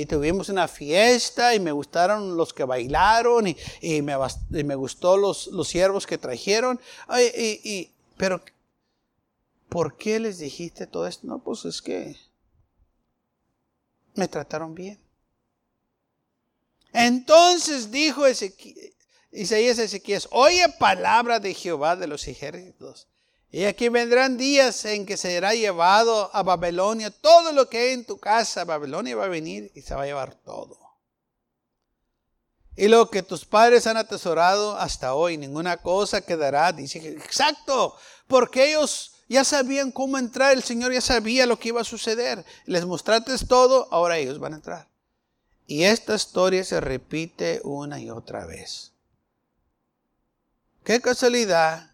tuvimos 0.08 0.50
una 0.50 0.68
fiesta 0.68 1.54
y 1.54 1.60
me 1.60 1.72
gustaron 1.72 2.38
los 2.38 2.54
que 2.54 2.64
bailaron 2.64 3.48
y, 3.48 4.02
me, 4.02 4.16
me, 4.50 4.76
gustó 4.76 5.18
los, 5.18 5.48
los 5.48 5.68
siervos 5.68 6.08
que 6.08 6.18
trajeron. 6.18 6.80
pero, 8.16 8.42
¿por 9.70 9.98
qué 9.98 10.20
les 10.20 10.40
dijiste 10.40 10.88
todo 10.88 11.08
esto? 11.08 11.28
No, 11.28 11.40
pues 11.40 11.66
es 11.66 11.82
que 11.82 12.16
me 14.16 14.28
trataron 14.28 14.74
bien. 14.74 15.00
Entonces 16.94 17.92
dijo 17.92 18.24
Isaías 19.32 19.78
a 19.78 19.84
Ezequías, 19.84 20.28
oye 20.32 20.68
palabra 20.80 21.40
de 21.40 21.54
Jehová 21.54 21.96
de 21.96 22.08
los 22.08 22.28
ejércitos. 22.28 23.08
Y 23.50 23.64
aquí 23.64 23.90
vendrán 23.90 24.38
días 24.38 24.84
en 24.86 25.06
que 25.06 25.16
será 25.16 25.54
llevado 25.54 26.30
a 26.34 26.44
Babilonia 26.44 27.12
todo 27.12 27.54
lo 27.54 27.70
que 27.70 27.78
hay 27.78 27.94
en 27.94 28.06
tu 28.06 28.20
casa. 28.20 28.66
Babilonia 28.66 29.16
va 29.16 29.26
a 29.26 29.30
venir 29.30 29.72
y 29.74 29.82
se 29.82 29.96
va 29.96 30.04
a 30.04 30.06
llevar 30.06 30.36
todo. 30.36 30.78
Y 32.76 32.90
lo 32.90 33.10
que 33.10 33.24
tus 33.24 33.46
padres 33.46 33.88
han 33.88 33.98
atesorado 33.98 34.78
hasta 34.78 35.16
hoy, 35.16 35.38
ninguna 35.38 35.78
cosa 35.78 36.22
quedará. 36.22 36.72
Dice, 36.74 37.00
exacto, 37.10 37.96
porque 38.28 38.70
ellos 38.70 39.14
ya 39.30 39.44
sabían 39.44 39.92
cómo 39.92 40.18
entrar, 40.18 40.54
el 40.54 40.64
Señor 40.64 40.94
ya 40.94 41.02
sabía 41.02 41.46
lo 41.46 41.58
que 41.58 41.70
iba 41.70 41.82
a 41.82 41.86
suceder. 41.86 42.46
Les 42.66 42.86
mostraste 42.86 43.36
todo, 43.46 43.88
ahora 43.92 44.18
ellos 44.18 44.40
van 44.40 44.54
a 44.54 44.58
entrar. 44.58 44.88
Y 45.66 45.84
esta 45.84 46.16
historia 46.16 46.64
se 46.64 46.80
repite 46.80 47.62
una 47.64 48.00
y 48.00 48.10
otra 48.10 48.46
vez. 48.46 48.94
Qué 50.84 51.02
casualidad 51.02 51.87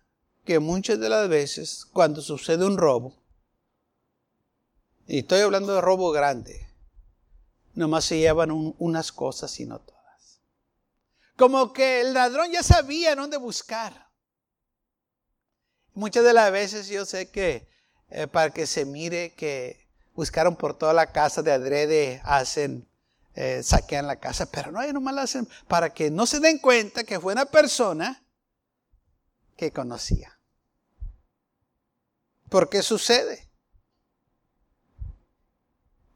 que 0.45 0.59
muchas 0.59 1.00
de 1.00 1.09
las 1.09 1.29
veces 1.29 1.85
cuando 1.85 2.21
sucede 2.21 2.65
un 2.65 2.77
robo, 2.77 3.15
y 5.07 5.19
estoy 5.19 5.41
hablando 5.41 5.75
de 5.75 5.81
robo 5.81 6.12
grande, 6.12 6.69
nomás 7.73 8.05
se 8.05 8.19
llevan 8.19 8.51
unas 8.51 9.12
cosas 9.12 9.59
y 9.59 9.65
no 9.65 9.79
todas. 9.79 10.41
Como 11.35 11.73
que 11.73 12.01
el 12.01 12.13
ladrón 12.13 12.51
ya 12.51 12.63
sabía 12.63 13.15
dónde 13.15 13.38
buscar. 13.38 14.09
Muchas 15.93 16.23
de 16.23 16.33
las 16.33 16.51
veces 16.51 16.88
yo 16.88 17.05
sé 17.05 17.29
que 17.29 17.67
eh, 18.09 18.27
para 18.27 18.51
que 18.51 18.67
se 18.67 18.85
mire 18.85 19.33
que 19.33 19.88
buscaron 20.15 20.55
por 20.55 20.77
toda 20.77 20.93
la 20.93 21.12
casa 21.12 21.41
de 21.41 21.51
adrede, 21.51 22.21
hacen, 22.23 22.88
eh, 23.35 23.62
saquean 23.63 24.07
la 24.07 24.17
casa, 24.17 24.50
pero 24.50 24.71
no, 24.71 24.93
nomás 24.93 25.15
lo 25.15 25.21
hacen 25.21 25.47
para 25.67 25.93
que 25.93 26.12
no 26.12 26.25
se 26.25 26.39
den 26.39 26.59
cuenta 26.59 27.03
que 27.03 27.19
fue 27.19 27.33
una 27.33 27.45
persona 27.45 28.23
que 29.57 29.71
conocía. 29.71 30.33
¿Por 32.53 32.69
qué 32.69 32.83
sucede? 32.83 33.50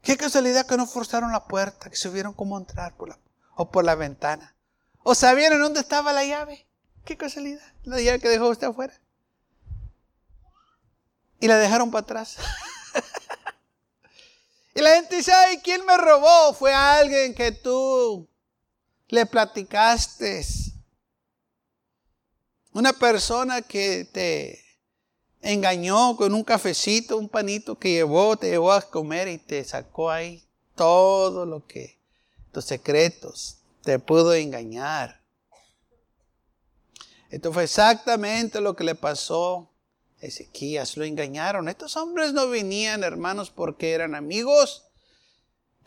Qué 0.02 0.16
casualidad 0.16 0.68
que 0.68 0.76
no 0.76 0.86
forzaron 0.86 1.32
la 1.32 1.48
puerta, 1.48 1.90
que 1.90 1.96
supieron 1.96 2.32
cómo 2.32 2.56
entrar 2.56 2.96
por 2.96 3.08
la, 3.08 3.18
o 3.56 3.72
por 3.72 3.84
la 3.84 3.96
ventana. 3.96 4.54
O 5.02 5.16
sabían 5.16 5.58
dónde 5.58 5.80
estaba 5.80 6.12
la 6.12 6.24
llave. 6.24 6.64
Qué 7.04 7.16
casualidad. 7.16 7.60
La 7.82 8.00
llave 8.00 8.20
que 8.20 8.28
dejó 8.28 8.50
usted 8.50 8.68
afuera. 8.68 8.94
Y 11.40 11.48
la 11.48 11.56
dejaron 11.56 11.90
para 11.90 12.02
atrás. 12.02 12.36
y 14.76 14.80
la 14.80 14.94
gente 14.94 15.16
dice, 15.16 15.32
ay, 15.32 15.58
¿quién 15.58 15.84
me 15.84 15.96
robó? 15.96 16.54
Fue 16.54 16.72
alguien 16.72 17.34
que 17.34 17.50
tú 17.50 18.28
le 19.08 19.26
platicaste. 19.26 20.46
Una 22.70 22.92
persona 22.92 23.60
que 23.60 24.04
te 24.04 24.67
engañó 25.48 26.14
con 26.14 26.34
un 26.34 26.44
cafecito, 26.44 27.16
un 27.16 27.28
panito 27.28 27.78
que 27.78 27.90
llevó, 27.90 28.36
te 28.36 28.50
llevó 28.50 28.70
a 28.70 28.82
comer 28.82 29.28
y 29.28 29.38
te 29.38 29.64
sacó 29.64 30.10
ahí 30.10 30.42
todo 30.74 31.46
lo 31.46 31.66
que, 31.66 31.98
tus 32.52 32.66
secretos, 32.66 33.56
te 33.82 33.98
pudo 33.98 34.34
engañar. 34.34 35.22
Esto 37.30 37.50
fue 37.50 37.64
exactamente 37.64 38.60
lo 38.60 38.76
que 38.76 38.84
le 38.84 38.94
pasó 38.94 39.70
a 40.20 40.26
Ezequías, 40.26 40.98
lo 40.98 41.04
engañaron. 41.04 41.70
Estos 41.70 41.96
hombres 41.96 42.34
no 42.34 42.48
venían, 42.48 43.02
hermanos, 43.02 43.50
porque 43.50 43.92
eran 43.92 44.14
amigos 44.14 44.87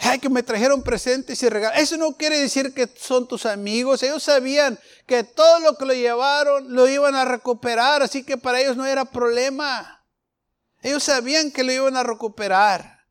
Ay, 0.03 0.17
que 0.17 0.29
me 0.29 0.41
trajeron 0.41 0.81
presentes 0.81 1.41
y 1.43 1.49
regalos. 1.49 1.79
Eso 1.79 1.95
no 1.95 2.17
quiere 2.17 2.39
decir 2.39 2.73
que 2.73 2.89
son 2.97 3.27
tus 3.27 3.45
amigos. 3.45 4.01
Ellos 4.01 4.23
sabían 4.23 4.79
que 5.05 5.23
todo 5.23 5.59
lo 5.59 5.77
que 5.77 5.85
lo 5.85 5.93
llevaron 5.93 6.73
lo 6.73 6.87
iban 6.87 7.13
a 7.13 7.23
recuperar, 7.23 8.01
así 8.01 8.23
que 8.23 8.35
para 8.35 8.59
ellos 8.59 8.75
no 8.75 8.85
era 8.85 9.05
problema. 9.05 10.03
Ellos 10.81 11.03
sabían 11.03 11.51
que 11.51 11.63
lo 11.63 11.71
iban 11.71 11.95
a 11.97 12.03
recuperar. 12.03 13.05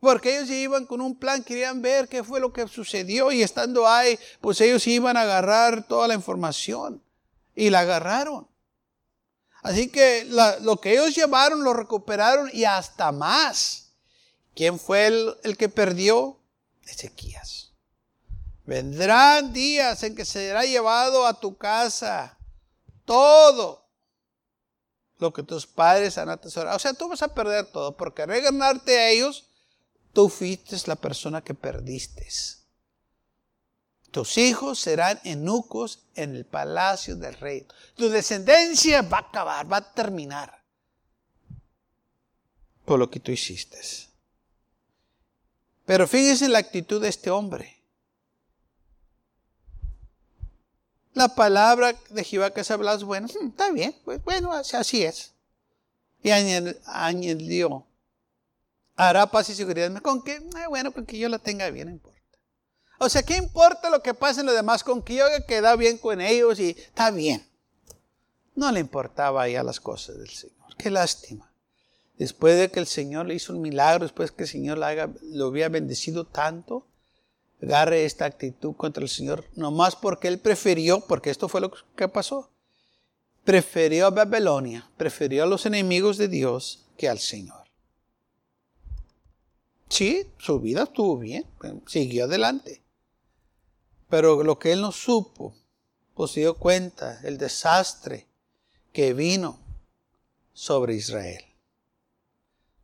Porque 0.00 0.36
ellos 0.36 0.50
iban 0.50 0.84
con 0.84 1.00
un 1.00 1.18
plan, 1.18 1.42
querían 1.42 1.80
ver 1.80 2.08
qué 2.08 2.22
fue 2.22 2.40
lo 2.40 2.52
que 2.52 2.68
sucedió 2.68 3.32
y 3.32 3.42
estando 3.42 3.88
ahí, 3.88 4.18
pues 4.40 4.60
ellos 4.60 4.86
iban 4.86 5.16
a 5.16 5.22
agarrar 5.22 5.88
toda 5.88 6.06
la 6.06 6.14
información. 6.14 7.02
Y 7.54 7.70
la 7.70 7.80
agarraron. 7.80 8.46
Así 9.62 9.88
que 9.88 10.26
lo 10.60 10.80
que 10.80 10.92
ellos 10.92 11.14
llevaron 11.14 11.64
lo 11.64 11.72
recuperaron 11.72 12.50
y 12.52 12.64
hasta 12.64 13.12
más. 13.12 13.87
¿Quién 14.58 14.80
fue 14.80 15.06
el, 15.06 15.56
que 15.56 15.68
perdió? 15.68 16.36
Ezequías. 16.82 17.70
Vendrán 18.66 19.52
días 19.52 20.02
en 20.02 20.16
que 20.16 20.24
será 20.24 20.64
llevado 20.64 21.28
a 21.28 21.38
tu 21.38 21.56
casa 21.56 22.36
todo 23.04 23.88
lo 25.18 25.32
que 25.32 25.44
tus 25.44 25.64
padres 25.64 26.18
han 26.18 26.28
atesorado. 26.28 26.74
O 26.74 26.80
sea, 26.80 26.92
tú 26.92 27.08
vas 27.08 27.22
a 27.22 27.32
perder 27.32 27.66
todo 27.66 27.96
porque 27.96 28.26
reganarte 28.26 28.98
a 28.98 29.10
ellos, 29.10 29.48
tú 30.12 30.28
fuiste 30.28 30.76
la 30.86 30.96
persona 30.96 31.40
que 31.40 31.54
perdiste. 31.54 32.26
Tus 34.10 34.38
hijos 34.38 34.80
serán 34.80 35.20
eunucos 35.22 36.02
en 36.16 36.34
el 36.34 36.44
palacio 36.44 37.14
del 37.14 37.34
rey. 37.34 37.64
Tu 37.94 38.08
descendencia 38.08 39.02
va 39.02 39.18
a 39.18 39.28
acabar, 39.28 39.72
va 39.72 39.76
a 39.76 39.94
terminar 39.94 40.64
por 42.84 42.98
lo 42.98 43.08
que 43.08 43.20
tú 43.20 43.30
hiciste. 43.30 44.07
Pero 45.88 46.06
fíjense 46.06 46.50
la 46.50 46.58
actitud 46.58 47.00
de 47.00 47.08
este 47.08 47.30
hombre. 47.30 47.82
La 51.14 51.34
palabra 51.34 51.94
de 52.10 52.24
Jehová 52.24 52.52
que 52.52 52.62
se 52.62 52.74
habla 52.74 52.92
es 52.92 53.04
buena. 53.04 53.26
Hmm, 53.26 53.48
está 53.48 53.70
bien, 53.70 53.96
pues 54.04 54.22
bueno, 54.22 54.52
así 54.52 55.02
es. 55.02 55.32
Y 56.22 56.28
añadió, 56.28 57.86
hará 58.96 59.30
paz 59.30 59.48
y 59.48 59.54
seguridad. 59.54 59.90
Con 60.02 60.22
que, 60.22 60.46
ah, 60.56 60.68
bueno, 60.68 60.92
con 60.92 61.06
que 61.06 61.16
yo 61.16 61.30
la 61.30 61.38
tenga 61.38 61.70
bien, 61.70 61.86
no 61.88 61.94
importa. 61.94 62.38
O 62.98 63.08
sea, 63.08 63.22
¿qué 63.22 63.36
importa 63.36 63.88
lo 63.88 64.02
que 64.02 64.12
pase 64.12 64.40
en 64.40 64.46
los 64.46 64.54
demás? 64.54 64.84
Con 64.84 65.02
que 65.02 65.14
yo 65.14 65.24
queda 65.46 65.74
bien 65.74 65.96
con 65.96 66.20
ellos 66.20 66.60
y 66.60 66.76
está 66.78 67.10
bien. 67.10 67.48
No 68.54 68.70
le 68.72 68.80
importaba 68.80 69.48
ya 69.48 69.62
las 69.62 69.80
cosas 69.80 70.18
del 70.18 70.28
Señor. 70.28 70.76
Qué 70.76 70.90
lástima 70.90 71.47
después 72.18 72.58
de 72.58 72.70
que 72.70 72.80
el 72.80 72.86
Señor 72.86 73.26
le 73.26 73.34
hizo 73.34 73.52
un 73.52 73.62
milagro, 73.62 74.04
después 74.04 74.32
que 74.32 74.42
el 74.42 74.48
Señor 74.48 74.78
lo 74.78 75.46
había 75.46 75.68
bendecido 75.68 76.26
tanto, 76.26 76.86
agarre 77.62 78.04
esta 78.04 78.24
actitud 78.24 78.74
contra 78.74 79.02
el 79.02 79.08
Señor, 79.08 79.44
nomás 79.54 79.96
porque 79.96 80.28
él 80.28 80.38
prefirió, 80.38 81.00
porque 81.00 81.30
esto 81.30 81.48
fue 81.48 81.60
lo 81.60 81.72
que 81.96 82.08
pasó, 82.08 82.50
prefirió 83.44 84.06
a 84.06 84.10
Babilonia, 84.10 84.90
prefirió 84.96 85.44
a 85.44 85.46
los 85.46 85.64
enemigos 85.64 86.18
de 86.18 86.28
Dios 86.28 86.86
que 86.96 87.08
al 87.08 87.18
Señor. 87.18 87.64
Sí, 89.88 90.26
su 90.38 90.60
vida 90.60 90.82
estuvo 90.82 91.16
bien, 91.16 91.46
siguió 91.86 92.24
adelante. 92.24 92.82
Pero 94.10 94.42
lo 94.42 94.58
que 94.58 94.72
él 94.72 94.80
no 94.80 94.92
supo, 94.92 95.54
pues 96.14 96.32
se 96.32 96.40
dio 96.40 96.54
cuenta 96.54 97.20
el 97.22 97.38
desastre 97.38 98.26
que 98.92 99.14
vino 99.14 99.58
sobre 100.52 100.94
Israel. 100.94 101.47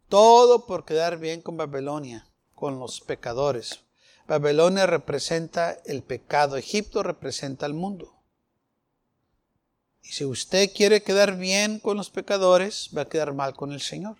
Todo 0.09 0.67
por 0.67 0.85
quedar 0.85 1.19
bien 1.19 1.41
con 1.41 1.57
Babilonia, 1.57 2.27
con 2.55 2.79
los 2.79 3.01
pecadores. 3.01 3.81
Babilonia 4.27 4.87
representa 4.87 5.79
el 5.85 6.03
pecado, 6.03 6.57
Egipto 6.57 7.03
representa 7.03 7.67
el 7.67 7.75
mundo. 7.75 8.15
Y 10.03 10.13
si 10.13 10.25
usted 10.25 10.71
quiere 10.75 11.03
quedar 11.03 11.37
bien 11.37 11.79
con 11.79 11.97
los 11.97 12.11
pecadores, 12.11 12.91
va 12.97 13.03
a 13.03 13.09
quedar 13.09 13.33
mal 13.33 13.55
con 13.55 13.73
el 13.73 13.81
Señor. 13.81 14.17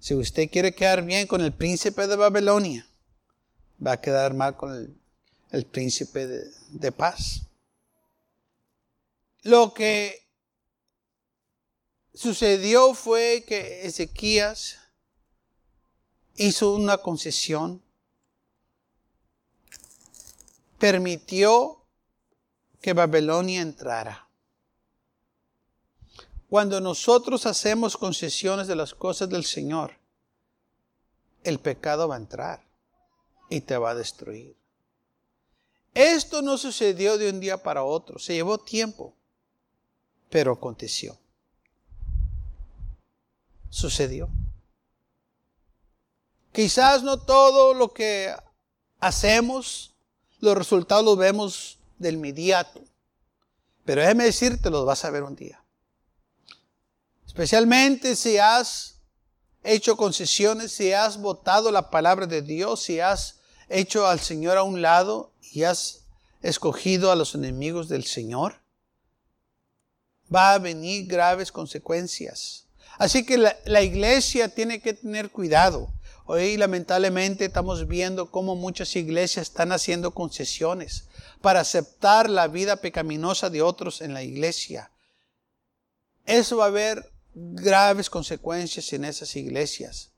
Si 0.00 0.14
usted 0.14 0.50
quiere 0.50 0.74
quedar 0.74 1.04
bien 1.04 1.26
con 1.26 1.40
el 1.40 1.52
príncipe 1.52 2.06
de 2.06 2.16
Babilonia, 2.16 2.86
va 3.84 3.92
a 3.92 4.00
quedar 4.00 4.34
mal 4.34 4.56
con 4.56 4.98
el, 5.50 5.64
príncipe 5.66 6.26
de, 6.26 6.50
de 6.70 6.92
paz. 6.92 7.42
Lo 9.42 9.72
que 9.72 10.23
sucedió 12.14 12.94
fue 12.94 13.44
que 13.46 13.86
Ezequías 13.86 14.78
hizo 16.36 16.74
una 16.74 16.98
concesión, 16.98 17.82
permitió 20.78 21.82
que 22.80 22.92
Babilonia 22.92 23.60
entrara. 23.60 24.28
Cuando 26.48 26.80
nosotros 26.80 27.46
hacemos 27.46 27.96
concesiones 27.96 28.68
de 28.68 28.76
las 28.76 28.94
cosas 28.94 29.28
del 29.28 29.44
Señor, 29.44 29.98
el 31.42 31.58
pecado 31.58 32.06
va 32.08 32.14
a 32.14 32.18
entrar 32.18 32.64
y 33.50 33.60
te 33.60 33.76
va 33.76 33.90
a 33.90 33.94
destruir. 33.94 34.56
Esto 35.94 36.42
no 36.42 36.58
sucedió 36.58 37.18
de 37.18 37.30
un 37.30 37.40
día 37.40 37.62
para 37.62 37.82
otro, 37.82 38.18
se 38.18 38.34
llevó 38.34 38.58
tiempo, 38.58 39.14
pero 40.28 40.52
aconteció 40.52 41.18
sucedió. 43.74 44.28
Quizás 46.52 47.02
no 47.02 47.18
todo 47.18 47.74
lo 47.74 47.92
que 47.92 48.32
hacemos, 49.00 49.96
los 50.38 50.56
resultados 50.56 51.04
los 51.04 51.18
vemos 51.18 51.78
del 51.98 52.14
inmediato. 52.14 52.80
Pero 53.84 54.00
déjeme 54.00 54.24
decirte, 54.24 54.70
los 54.70 54.86
vas 54.86 55.04
a 55.04 55.10
ver 55.10 55.24
un 55.24 55.34
día. 55.34 55.62
Especialmente 57.26 58.14
si 58.14 58.38
has 58.38 59.00
hecho 59.64 59.96
concesiones, 59.96 60.70
si 60.70 60.92
has 60.92 61.20
votado 61.20 61.72
la 61.72 61.90
palabra 61.90 62.26
de 62.26 62.42
Dios, 62.42 62.80
si 62.80 63.00
has 63.00 63.40
hecho 63.68 64.06
al 64.06 64.20
Señor 64.20 64.56
a 64.56 64.62
un 64.62 64.82
lado 64.82 65.32
y 65.40 65.64
has 65.64 66.04
escogido 66.42 67.10
a 67.10 67.16
los 67.16 67.34
enemigos 67.34 67.88
del 67.88 68.04
Señor, 68.04 68.62
va 70.32 70.54
a 70.54 70.58
venir 70.58 71.06
graves 71.08 71.50
consecuencias. 71.50 72.63
Así 72.98 73.26
que 73.26 73.38
la, 73.38 73.82
iglesia 73.82 74.48
tiene 74.48 74.80
que 74.80 74.94
tener 74.94 75.30
cuidado. 75.30 75.92
Hoy 76.26 76.56
lamentablemente 76.56 77.44
estamos 77.44 77.86
viendo 77.86 78.30
cómo 78.30 78.56
muchas 78.56 78.94
iglesias 78.96 79.48
están 79.48 79.72
haciendo 79.72 80.12
concesiones 80.12 81.08
para 81.40 81.60
aceptar 81.60 82.30
la 82.30 82.46
vida 82.46 82.76
pecaminosa 82.76 83.50
de 83.50 83.62
otros 83.62 84.00
en 84.00 84.14
la 84.14 84.22
iglesia. 84.22 84.90
Eso 86.24 86.58
va 86.58 86.64
a 86.64 86.68
haber 86.68 87.12
graves 87.34 88.08
consecuencias 88.08 88.92
en 88.92 89.04
esas 89.04 89.36
iglesias. 89.36 90.12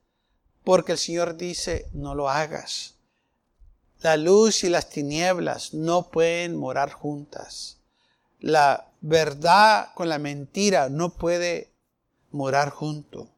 Porque 0.62 0.93
el 0.93 0.99
Señor 0.99 1.37
dice, 1.37 1.87
no 1.93 2.15
lo 2.15 2.29
hagas. 2.29 2.95
La 4.01 4.17
luz 4.17 4.62
y 4.62 4.69
las 4.69 4.91
tinieblas 4.91 5.73
no 5.73 6.11
pueden 6.11 6.57
morar 6.57 6.93
juntas. 6.93 7.79
La 8.39 8.93
verdad 9.01 9.89
con 9.95 10.09
la 10.09 10.19
mentira 10.19 10.89
no 10.89 11.15
puede 11.15 11.76
morar 12.37 12.70
junto. 12.70 13.29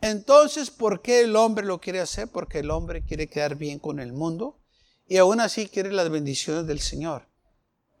Entonces, 0.00 0.70
¿por 0.70 1.02
qué 1.02 1.20
el 1.20 1.36
hombre 1.36 1.66
lo 1.66 1.80
quiere 1.80 2.00
hacer? 2.00 2.28
Porque 2.28 2.60
el 2.60 2.70
hombre 2.70 3.02
quiere 3.02 3.28
quedar 3.28 3.56
bien 3.56 3.78
con 3.78 4.00
el 4.00 4.12
mundo 4.12 4.56
y 5.06 5.18
aún 5.18 5.40
así 5.40 5.68
quiere 5.68 5.92
las 5.92 6.08
bendiciones 6.08 6.66
del 6.66 6.80
Señor. 6.80 7.26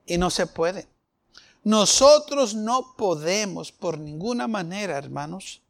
Y 0.06 0.16
no 0.16 0.30
se 0.30 0.46
puede. 0.46 0.88
Nosotros 1.62 2.54
no 2.54 2.94
podemos 2.96 3.70
por 3.70 3.98
ninguna 3.98 4.48
manera, 4.48 4.96
hermanos, 4.96 5.60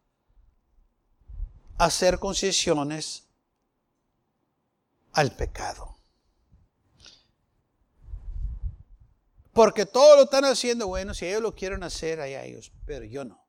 hacer 1.79 2.19
concesiones 2.21 3.25
al 5.13 5.33
pecado. 5.33 5.90
Porque 9.61 9.85
todo 9.85 10.17
lo 10.17 10.23
están 10.23 10.47
haciendo 10.47 10.87
bueno, 10.87 11.13
si 11.13 11.27
ellos 11.27 11.43
lo 11.43 11.55
quieren 11.55 11.83
hacer, 11.83 12.19
allá 12.19 12.45
ellos, 12.45 12.73
pero 12.87 13.05
yo 13.05 13.27
no. 13.27 13.47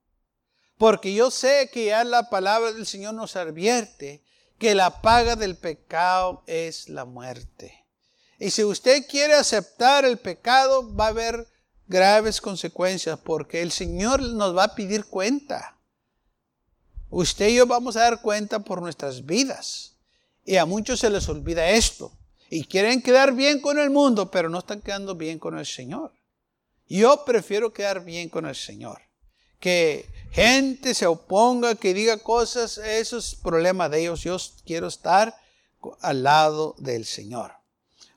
Porque 0.77 1.13
yo 1.13 1.31
sé 1.31 1.69
que 1.71 1.85
ya 1.85 2.03
la 2.03 2.29
palabra 2.29 2.73
del 2.73 2.85
Señor 2.85 3.13
nos 3.13 3.37
advierte 3.37 4.21
que 4.57 4.75
la 4.75 5.01
paga 5.01 5.37
del 5.37 5.55
pecado 5.55 6.43
es 6.47 6.89
la 6.89 7.05
muerte. 7.05 7.85
Y 8.39 8.51
si 8.51 8.65
usted 8.65 9.07
quiere 9.07 9.35
aceptar 9.35 10.03
el 10.03 10.17
pecado, 10.17 10.93
va 10.93 11.05
a 11.05 11.11
haber 11.11 11.47
graves 11.87 12.41
consecuencias 12.41 13.17
porque 13.17 13.61
el 13.61 13.71
Señor 13.71 14.21
nos 14.21 14.53
va 14.53 14.65
a 14.65 14.75
pedir 14.75 15.05
cuenta. 15.05 15.77
Usted 17.09 17.47
y 17.47 17.55
yo 17.55 17.67
vamos 17.67 17.95
a 17.95 18.01
dar 18.01 18.21
cuenta 18.21 18.59
por 18.59 18.81
nuestras 18.81 19.25
vidas. 19.25 19.95
Y 20.43 20.57
a 20.57 20.65
muchos 20.65 20.99
se 20.99 21.09
les 21.09 21.29
olvida 21.29 21.69
esto. 21.69 22.11
Y 22.53 22.65
quieren 22.65 23.01
quedar 23.01 23.33
bien 23.33 23.61
con 23.61 23.79
el 23.79 23.89
mundo, 23.89 24.29
pero 24.29 24.49
no 24.49 24.59
están 24.59 24.81
quedando 24.81 25.15
bien 25.15 25.39
con 25.39 25.57
el 25.57 25.65
Señor. 25.65 26.11
Yo 26.89 27.23
prefiero 27.23 27.71
quedar 27.71 28.03
bien 28.03 28.27
con 28.27 28.45
el 28.45 28.57
Señor. 28.57 29.03
Que 29.61 30.05
gente 30.31 30.93
se 30.93 31.07
oponga, 31.07 31.75
que 31.75 31.93
diga 31.93 32.17
cosas, 32.17 32.77
eso 32.77 33.19
es 33.19 33.35
problema 33.35 33.87
de 33.87 34.01
ellos. 34.01 34.23
Yo 34.23 34.35
quiero 34.65 34.87
estar 34.87 35.33
al 36.01 36.23
lado 36.23 36.75
del 36.77 37.05
Señor. 37.05 37.53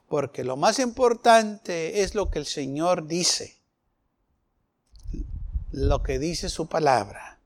Porque 0.09 0.43
lo 0.43 0.57
más 0.57 0.81
importante 0.81 2.03
es 2.03 2.17
lo 2.17 2.29
que 2.29 2.41
el 2.41 2.47
Señor 2.47 3.07
dice. 3.07 3.57
Lo 5.71 6.03
que 6.03 6.19
dice 6.19 6.49
su 6.49 6.67
palabra. 6.67 7.39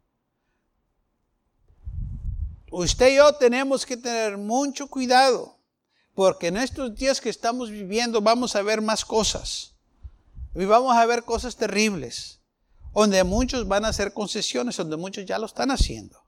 Usted 2.71 3.13
y 3.13 3.17
yo 3.17 3.31
tenemos 3.35 3.85
que 3.85 3.99
tener 3.99 4.39
mucho 4.39 4.89
cuidado, 4.89 5.58
porque 6.19 6.49
en 6.49 6.57
estos 6.57 6.97
días 6.97 7.21
que 7.21 7.29
estamos 7.29 7.71
viviendo 7.71 8.21
vamos 8.21 8.57
a 8.57 8.63
ver 8.63 8.83
más 8.83 9.05
cosas. 9.05 9.75
Y 10.53 10.65
vamos 10.65 10.97
a 10.97 11.07
ver 11.07 11.23
cosas 11.23 11.55
terribles, 11.55 12.41
donde 12.93 13.23
muchos 13.23 13.69
van 13.69 13.85
a 13.85 13.91
hacer 13.91 14.13
concesiones, 14.13 14.79
donde 14.79 14.97
muchos 14.97 15.27
ya 15.27 15.39
lo 15.39 15.47
están 15.47 15.71
haciendo. 15.71 16.21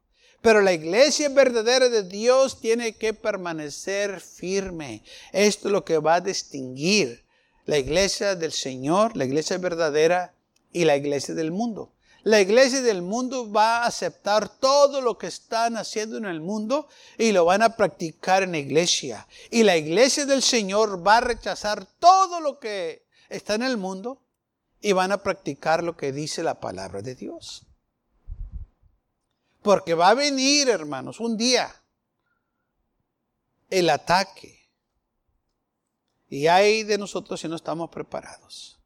Pero 0.43 0.61
la 0.61 0.73
iglesia 0.73 1.29
verdadera 1.31 1.89
de 1.89 2.05
Dios 2.05 2.61
tiene 2.61 2.93
que 2.93 3.15
permanecer 3.15 4.21
firme. 4.21 5.03
Esto 5.33 5.67
es 5.67 5.73
lo 5.73 5.85
que 5.85 5.99
va 5.99 6.15
a 6.15 6.21
distinguir 6.21 7.25
la 7.67 7.77
iglesia 7.77 8.37
del 8.37 8.53
Señor, 8.53 9.17
la 9.17 9.25
iglesia 9.25 9.59
verdadera 9.59 10.35
y 10.73 10.85
la 10.85 10.97
iglesia 10.97 11.35
del 11.35 11.51
mundo. 11.51 11.93
La 12.23 12.41
iglesia 12.41 12.83
del 12.83 13.01
mundo 13.01 13.51
va 13.51 13.79
a 13.79 13.87
aceptar 13.87 14.49
todo 14.49 15.01
lo 15.01 15.17
que 15.17 15.27
están 15.27 15.77
haciendo 15.77 16.19
en 16.19 16.27
el 16.27 16.41
mundo 16.41 16.89
y 17.17 17.33
lo 17.33 17.47
van 17.47 17.63
a 17.63 17.77
practicar 17.77 18.43
en 18.43 18.53
la 18.53 18.59
iglesia. 18.59 19.27
Y 19.51 19.63
la 19.63 19.77
iglesia 19.77 20.27
del 20.27 20.43
Señor 20.43 21.07
va 21.07 21.19
a 21.19 21.23
rechazar 21.23 21.87
todo 21.99 22.41
lo 22.41 22.59
que 22.59 23.07
está 23.31 23.55
en 23.55 23.63
el 23.63 23.79
mundo 23.79 24.21
y 24.81 24.93
van 24.93 25.13
a 25.13 25.23
practicar 25.23 25.83
lo 25.83 25.97
que 25.97 26.13
dice 26.13 26.43
la 26.43 26.61
palabra 26.61 27.01
de 27.01 27.15
Dios. 27.15 27.67
Porque 29.63 29.95
va 29.95 30.11
a 30.11 30.15
venir, 30.15 30.69
hermanos, 30.69 31.21
un 31.21 31.37
día 31.37 31.75
el 33.71 33.89
ataque. 33.89 34.59
Y 36.29 36.47
hay 36.47 36.83
de 36.83 36.99
nosotros 36.99 37.41
si 37.41 37.49
no 37.49 37.57
estamos 37.57 37.91
preparados. 37.91 38.80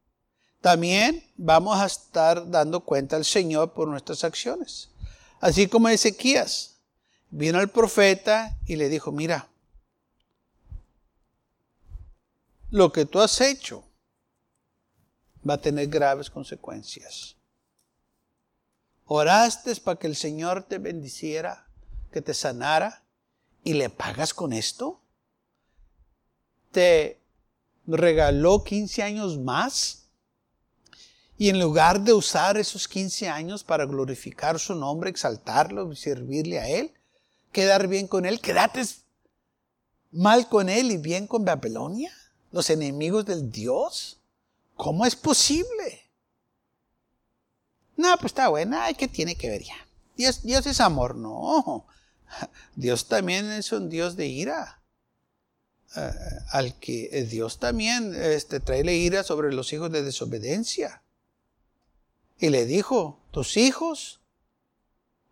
También 0.65 1.23
vamos 1.37 1.79
a 1.79 1.85
estar 1.85 2.51
dando 2.51 2.81
cuenta 2.81 3.17
al 3.17 3.27
Señor 3.27 3.75
por 3.75 3.87
nuestras 3.87 4.25
acciones. 4.25 4.89
Así 5.39 5.69
como 5.69 5.91
Ezequías 5.91 6.77
vino 7.29 7.59
al 7.59 7.69
profeta 7.69 8.59
y 8.65 8.77
le 8.77 8.89
dijo, 8.89 9.13
mira, 9.13 9.51
lo 12.71 12.91
que 12.93 13.05
tú 13.05 13.21
has 13.21 13.43
hecho 13.43 13.85
va 15.47 15.55
a 15.55 15.61
tener 15.61 15.89
graves 15.89 16.31
consecuencias. 16.31 17.37
Oraste 19.05 19.77
para 19.77 19.99
que 19.99 20.07
el 20.07 20.17
Señor 20.17 20.63
te 20.63 20.79
bendiciera, 20.79 21.67
que 22.11 22.23
te 22.23 22.33
sanara, 22.33 23.03
y 23.65 23.75
le 23.75 23.91
pagas 23.91 24.33
con 24.33 24.55
esto. 24.55 25.03
Te 26.73 27.21
regaló 27.87 28.65
15 28.65 29.03
años 29.03 29.39
más 29.39 30.04
y 31.37 31.49
en 31.49 31.59
lugar 31.59 32.01
de 32.01 32.13
usar 32.13 32.57
esos 32.57 32.87
15 32.87 33.29
años 33.29 33.65
para 33.65 33.87
glorificar 33.87 34.59
su 34.59 34.75
nombre, 34.75 35.11
exaltarlo, 35.11 35.95
servirle 35.97 36.61
a 36.61 36.69
Él, 36.69 36.93
quedar 37.53 37.89
bien 37.89 38.07
con 38.07 38.25
Él, 38.25 38.41
quedate 38.41 38.83
mal 40.13 40.49
con 40.49 40.69
Él 40.69 40.93
y 40.93 40.97
bien 40.97 41.27
con 41.27 41.45
Babilonia, 41.45 42.13
los 42.53 42.71
enemigos 42.71 43.27
del 43.27 43.51
Dios. 43.51 44.21
¿Cómo 44.77 45.07
es 45.07 45.17
posible? 45.17 46.11
No, 47.97 48.17
pues 48.17 48.31
está 48.31 48.49
buena, 48.49 48.93
¿qué 48.95 49.09
tiene 49.09 49.37
que 49.37 49.51
ver 49.51 49.63
ya? 49.63 49.77
Dios, 50.17 50.43
Dios 50.43 50.67
es 50.67 50.81
amor, 50.81 51.17
no. 51.17 51.87
Dios 52.77 53.09
también 53.09 53.51
es 53.51 53.73
un 53.73 53.89
Dios 53.89 54.17
de 54.17 54.27
ira. 54.27 54.81
Eh, 55.97 56.11
al 56.51 56.79
que 56.79 57.09
eh, 57.13 57.25
Dios 57.25 57.61
también 57.61 58.15
este, 58.17 58.59
trae 58.59 58.83
la 58.83 58.93
ira 58.93 59.23
sobre 59.23 59.53
los 59.53 59.73
hijos 59.73 59.93
de 59.93 60.03
desobediencia. 60.03 61.04
Y 62.39 62.51
le 62.51 62.67
dijo, 62.67 63.21
tus 63.31 63.57
hijos 63.57 64.21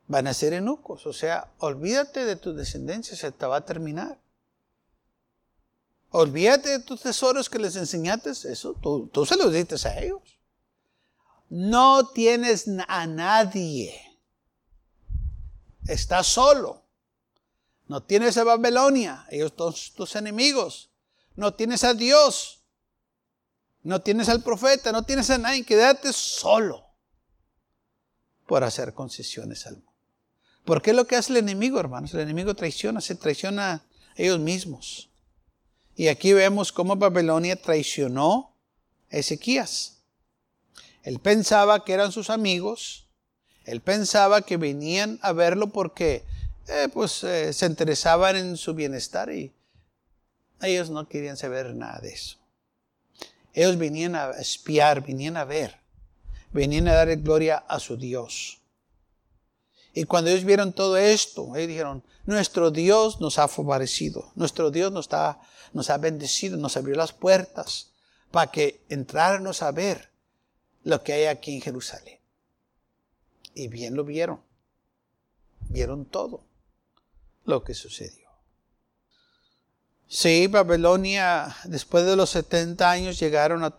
van 0.07 0.27
a 0.27 0.35
ser 0.35 0.53
eunucos. 0.53 1.07
O 1.07 1.12
sea, 1.12 1.53
olvídate 1.59 2.25
de 2.25 2.37
tu 2.37 2.55
descendencia, 2.55 3.17
se 3.17 3.33
te 3.33 3.47
va 3.47 3.57
a 3.57 3.65
terminar. 3.65 4.19
Olvídate 6.11 6.69
de 6.69 6.79
tus 6.81 7.01
tesoros 7.01 7.49
que 7.49 7.59
les 7.59 7.75
enseñaste, 7.77 8.31
eso 8.31 8.75
tú, 8.75 9.09
tú 9.09 9.25
se 9.25 9.37
los 9.37 9.53
diste 9.53 9.77
a 9.88 9.99
ellos. 9.99 10.21
No 11.49 12.09
tienes 12.09 12.67
a 12.87 13.07
nadie. 13.07 13.99
Estás 15.87 16.27
solo. 16.27 16.83
No 17.88 18.03
tienes 18.03 18.37
a 18.37 18.45
Babilonia, 18.45 19.27
ellos 19.31 19.53
son 19.57 19.75
tus 19.97 20.17
enemigos. 20.17 20.91
No 21.35 21.55
tienes 21.55 21.83
a 21.85 21.95
Dios. 21.95 22.61
No 23.83 24.01
tienes 24.01 24.29
al 24.29 24.43
profeta, 24.43 24.93
no 24.93 25.03
tienes 25.03 25.29
a 25.31 25.38
nadie. 25.38 25.65
Quédate 25.65 26.12
solo 26.12 26.91
por 28.53 28.65
hacer 28.65 28.93
concesiones 28.93 29.67
al 29.67 29.77
mundo. 29.77 29.93
¿Por 30.67 30.83
qué 30.83 30.91
es 30.91 30.97
lo 30.97 31.07
que 31.07 31.17
hace 31.17 31.33
el 31.33 31.38
enemigo, 31.38 31.81
hermanos? 31.81 32.12
El 32.12 32.21
enemigo 32.21 32.55
traiciona, 32.55 33.01
se 33.01 33.15
traiciona 33.15 33.73
a 33.73 33.83
ellos 34.15 34.41
mismos. 34.41 35.09
Y 35.97 36.09
aquí 36.09 36.35
vemos 36.35 36.71
cómo 36.71 36.95
Babilonia 36.97 37.57
traicionó 37.57 38.55
a 39.11 39.17
Ezequías. 39.17 40.03
Él 41.03 41.19
pensaba 41.19 41.83
que 41.83 41.95
eran 41.95 42.12
sus 42.12 42.29
amigos, 42.29 43.09
él 43.65 43.81
pensaba 43.81 44.43
que 44.43 44.59
venían 44.59 45.19
a 45.23 45.33
verlo 45.33 45.69
porque 45.69 46.27
eh, 46.69 46.91
pues, 46.93 47.25
eh, 47.25 47.55
se 47.55 47.65
interesaban 47.65 48.37
en 48.37 48.59
su 48.59 48.75
bienestar 48.75 49.33
y 49.33 49.51
ellos 50.61 50.91
no 50.91 51.09
querían 51.09 51.38
saber 51.38 51.75
nada 51.75 52.01
de 52.01 52.11
eso. 52.11 52.37
Ellos 53.55 53.79
venían 53.79 54.15
a 54.15 54.33
espiar, 54.33 55.03
venían 55.07 55.38
a 55.38 55.47
ver 55.47 55.82
venían 56.53 56.88
a 56.88 56.95
dar 56.95 57.15
gloria 57.17 57.57
a 57.57 57.79
su 57.81 57.97
Dios. 57.97 58.61
Y 59.95 60.05
cuando 60.05 60.31
ellos 60.31 60.45
vieron 60.45 60.73
todo 60.73 60.97
esto, 60.97 61.55
ellos 61.57 61.69
dijeron, 61.69 62.03
nuestro 62.25 62.71
Dios 62.71 63.21
nos 63.21 63.38
ha 63.38 63.49
favorecido, 63.49 64.33
nuestro 64.35 64.71
Dios 64.71 64.91
nos, 64.93 65.09
nos 65.73 65.91
ha 65.91 65.99
bendecido, 65.99 66.57
nos 66.57 66.77
abrió 66.77 66.95
las 66.95 67.12
puertas 67.12 67.91
para 68.31 68.51
que 68.51 68.81
entráramos 68.88 69.62
a 69.62 69.71
ver 69.71 70.11
lo 70.85 71.03
que 71.03 71.12
hay 71.12 71.25
aquí 71.27 71.55
en 71.55 71.61
Jerusalén. 71.61 72.19
Y 73.55 73.69
bien 73.69 73.95
lo 73.95 74.05
vieron, 74.05 74.41
vieron 75.69 76.07
todo 76.07 76.45
lo 77.45 77.62
que 77.62 77.75
sucedió. 77.75 78.23
Sí, 80.09 80.47
Babilonia, 80.47 81.55
después 81.65 82.07
de 82.07 82.17
los 82.17 82.31
70 82.31 82.91
años 82.91 83.19
llegaron 83.19 83.75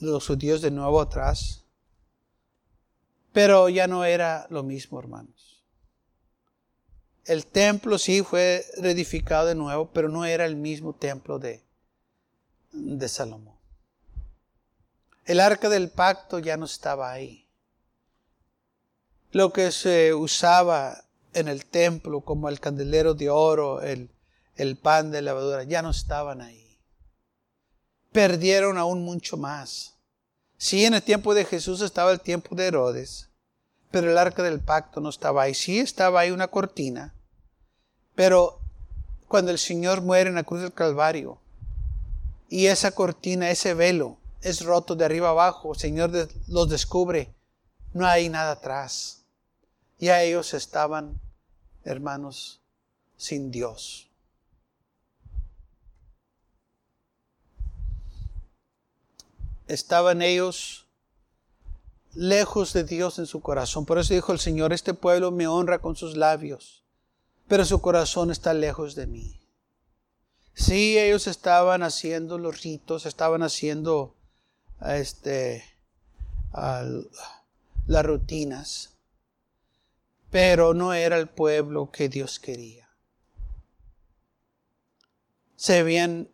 los 0.00 0.26
judíos 0.26 0.60
de 0.60 0.70
nuevo 0.70 1.00
atrás 1.00 1.64
pero 3.38 3.68
ya 3.68 3.86
no 3.86 4.04
era 4.04 4.48
lo 4.50 4.64
mismo, 4.64 4.98
hermanos. 4.98 5.62
el 7.24 7.46
templo 7.46 7.96
sí 7.96 8.24
fue 8.24 8.66
reedificado 8.78 9.46
de 9.46 9.54
nuevo, 9.54 9.92
pero 9.92 10.08
no 10.08 10.24
era 10.24 10.44
el 10.44 10.56
mismo 10.56 10.92
templo 10.92 11.38
de, 11.38 11.62
de 12.72 13.08
Salomón. 13.08 13.54
El 15.24 15.38
arca 15.38 15.68
del 15.68 15.88
pacto 15.88 16.40
ya 16.40 16.56
no 16.56 16.64
estaba 16.64 17.12
ahí. 17.12 17.46
Lo 19.30 19.52
que 19.52 19.70
se 19.70 20.14
usaba 20.14 21.04
en 21.32 21.46
el 21.46 21.64
templo, 21.64 22.22
como 22.22 22.48
el 22.48 22.58
candelero 22.58 23.14
de 23.14 23.30
oro, 23.30 23.82
el, 23.82 24.10
el 24.56 24.76
pan 24.76 25.12
de 25.12 25.22
levadura, 25.22 25.62
ya 25.62 25.80
no 25.80 25.90
estaban 25.90 26.40
ahí. 26.40 26.80
Perdieron 28.10 28.78
aún 28.78 29.04
mucho 29.04 29.36
más. 29.36 29.94
Sí, 30.56 30.84
en 30.84 30.94
el 30.94 31.04
tiempo 31.04 31.34
de 31.34 31.44
Jesús 31.44 31.82
estaba 31.82 32.10
el 32.10 32.20
tiempo 32.20 32.56
de 32.56 32.66
Herodes, 32.66 33.27
pero 33.90 34.10
el 34.10 34.18
arca 34.18 34.42
del 34.42 34.60
pacto 34.60 35.00
no 35.00 35.08
estaba 35.08 35.42
ahí. 35.42 35.54
Sí 35.54 35.78
estaba 35.78 36.20
ahí 36.20 36.30
una 36.30 36.48
cortina, 36.48 37.14
pero 38.14 38.60
cuando 39.28 39.50
el 39.50 39.58
Señor 39.58 40.02
muere 40.02 40.30
en 40.30 40.36
la 40.36 40.44
cruz 40.44 40.62
del 40.62 40.72
Calvario 40.72 41.38
y 42.48 42.66
esa 42.66 42.92
cortina, 42.92 43.50
ese 43.50 43.74
velo 43.74 44.18
es 44.40 44.64
roto 44.64 44.96
de 44.96 45.04
arriba 45.04 45.30
abajo, 45.30 45.72
el 45.72 45.78
Señor 45.78 46.10
los 46.46 46.68
descubre, 46.68 47.34
no 47.92 48.06
hay 48.06 48.28
nada 48.28 48.52
atrás. 48.52 49.24
Ya 49.98 50.22
ellos 50.22 50.54
estaban, 50.54 51.20
hermanos, 51.84 52.60
sin 53.16 53.50
Dios. 53.50 54.08
Estaban 59.66 60.22
ellos 60.22 60.87
lejos 62.14 62.72
de 62.72 62.84
Dios 62.84 63.18
en 63.18 63.26
su 63.26 63.40
corazón. 63.40 63.86
Por 63.86 63.98
eso 63.98 64.14
dijo 64.14 64.32
el 64.32 64.38
Señor, 64.38 64.72
este 64.72 64.94
pueblo 64.94 65.30
me 65.30 65.46
honra 65.46 65.78
con 65.80 65.96
sus 65.96 66.16
labios, 66.16 66.84
pero 67.46 67.64
su 67.64 67.80
corazón 67.80 68.30
está 68.30 68.54
lejos 68.54 68.94
de 68.94 69.06
mí. 69.06 69.40
Sí, 70.54 70.98
ellos 70.98 71.26
estaban 71.28 71.82
haciendo 71.82 72.36
los 72.36 72.62
ritos, 72.62 73.06
estaban 73.06 73.42
haciendo 73.44 74.16
este, 74.84 75.64
las 77.86 78.04
rutinas, 78.04 78.90
pero 80.30 80.74
no 80.74 80.94
era 80.94 81.16
el 81.16 81.28
pueblo 81.28 81.90
que 81.90 82.08
Dios 82.08 82.40
quería. 82.40 82.88
Se 85.54 85.78
habían 85.78 86.28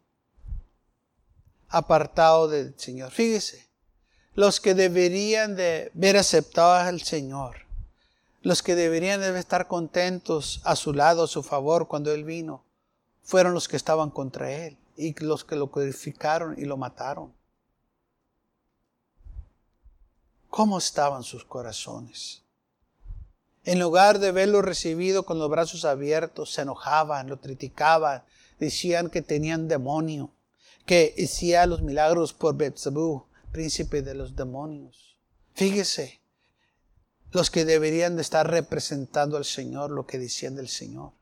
apartado 1.68 2.48
del 2.48 2.78
Señor. 2.78 3.10
Fíjese, 3.10 3.63
los 4.35 4.61
que 4.61 4.75
deberían 4.75 5.55
de 5.55 5.90
ver 5.94 6.16
aceptado 6.16 6.75
al 6.75 7.01
Señor, 7.01 7.59
los 8.42 8.62
que 8.62 8.75
deberían 8.75 9.20
de 9.20 9.38
estar 9.38 9.68
contentos 9.68 10.61
a 10.64 10.77
su 10.77 10.92
lado, 10.92 11.25
a 11.25 11.29
su 11.29 11.42
favor 11.42 11.87
cuando 11.87 12.12
Él 12.12 12.25
vino, 12.25 12.64
fueron 13.23 13.55
los 13.55 13.68
que 13.68 13.77
estaban 13.77 14.11
contra 14.11 14.51
Él 14.51 14.77
y 14.97 15.14
los 15.23 15.44
que 15.44 15.57
lo 15.57 15.70
codificaron 15.70 16.55
y 16.59 16.64
lo 16.64 16.77
mataron. 16.77 17.33
¿Cómo 20.51 20.79
estaban 20.79 21.23
sus 21.23 21.44
corazones? 21.44 22.42
En 23.64 23.79
lugar 23.79 24.18
de 24.18 24.31
verlo 24.31 24.62
recibido 24.62 25.25
con 25.25 25.38
los 25.38 25.49
brazos 25.49 25.85
abiertos, 25.85 26.53
se 26.53 26.62
enojaban, 26.62 27.29
lo 27.29 27.40
criticaban, 27.40 28.23
decían 28.59 29.11
que 29.11 29.23
tenían 29.23 29.68
demonio, 29.68 30.31
que 30.85 31.14
hacía 31.18 31.66
los 31.66 31.81
milagros 31.81 32.35
por 32.35 32.57
Betzabú, 32.57 33.25
príncipe 33.54 34.02
de 34.02 34.14
los 34.14 34.34
demonios. 34.34 35.16
Fíjese, 35.54 36.20
los 37.30 37.50
que 37.50 37.64
deberían 37.64 38.16
de 38.16 38.22
estar 38.22 38.50
representando 38.50 39.36
al 39.36 39.44
Señor, 39.44 39.92
lo 39.92 40.06
que 40.06 40.18
decían 40.18 40.56
del 40.56 40.68
Señor. 40.68 41.12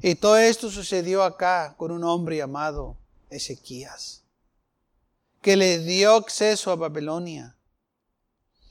Y 0.00 0.14
todo 0.14 0.38
esto 0.38 0.70
sucedió 0.70 1.22
acá 1.22 1.74
con 1.76 1.90
un 1.92 2.02
hombre 2.02 2.38
llamado 2.38 2.96
Ezequías, 3.28 4.22
que 5.42 5.54
le 5.56 5.78
dio 5.80 6.14
acceso 6.14 6.70
a 6.70 6.76
Babilonia. 6.76 7.54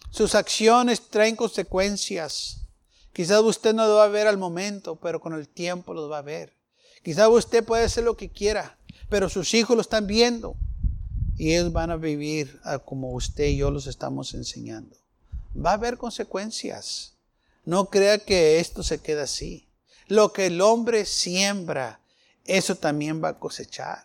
Sus 0.09 0.33
acciones 0.33 1.09
traen 1.09 1.35
consecuencias. 1.35 2.65
Quizás 3.13 3.41
usted 3.41 3.75
no 3.75 3.85
lo 3.85 3.95
va 3.97 4.05
a 4.05 4.07
ver 4.07 4.27
al 4.27 4.39
momento, 4.39 4.95
pero 4.95 5.21
con 5.21 5.33
el 5.33 5.47
tiempo 5.47 5.93
lo 5.93 6.09
va 6.09 6.17
a 6.17 6.23
ver. 6.23 6.57
Quizás 7.03 7.29
usted 7.29 7.63
puede 7.63 7.83
hacer 7.83 8.03
lo 8.03 8.17
que 8.17 8.31
quiera, 8.31 8.79
pero 9.09 9.29
sus 9.29 9.53
hijos 9.53 9.75
lo 9.75 9.81
están 9.81 10.07
viendo 10.07 10.55
y 11.41 11.55
ellos 11.55 11.73
van 11.73 11.89
a 11.89 11.95
vivir 11.95 12.61
como 12.85 13.13
usted 13.13 13.45
y 13.45 13.57
yo 13.57 13.71
los 13.71 13.87
estamos 13.87 14.35
enseñando. 14.35 14.95
Va 15.57 15.71
a 15.71 15.73
haber 15.73 15.97
consecuencias. 15.97 17.15
No 17.65 17.89
crea 17.89 18.19
que 18.19 18.59
esto 18.59 18.83
se 18.83 18.99
queda 18.99 19.23
así. 19.23 19.67
Lo 20.05 20.33
que 20.33 20.45
el 20.45 20.61
hombre 20.61 21.03
siembra, 21.03 21.99
eso 22.45 22.75
también 22.75 23.23
va 23.23 23.29
a 23.29 23.39
cosechar. 23.39 24.03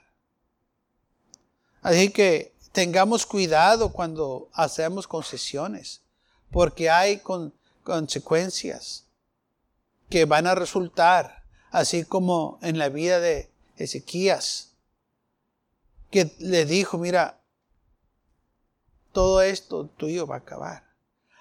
Así 1.83 2.09
que 2.09 2.55
tengamos 2.73 3.27
cuidado 3.27 3.93
cuando 3.93 4.49
hacemos 4.55 5.07
concesiones, 5.07 6.01
porque 6.51 6.89
hay 6.89 7.21
consecuencias 7.83 9.05
que 10.09 10.25
van 10.25 10.47
a 10.47 10.55
resultar, 10.55 11.43
así 11.71 12.07
como 12.07 12.59
en 12.63 12.79
la 12.79 12.89
vida 12.89 13.21
de 13.21 13.51
Ezequías 13.77 14.71
que 16.17 16.35
le 16.39 16.65
dijo, 16.65 16.97
mira, 16.97 17.43
todo 19.13 19.43
esto 19.43 19.85
tuyo 19.99 20.27
va 20.27 20.37
a 20.37 20.39
acabar. 20.39 20.85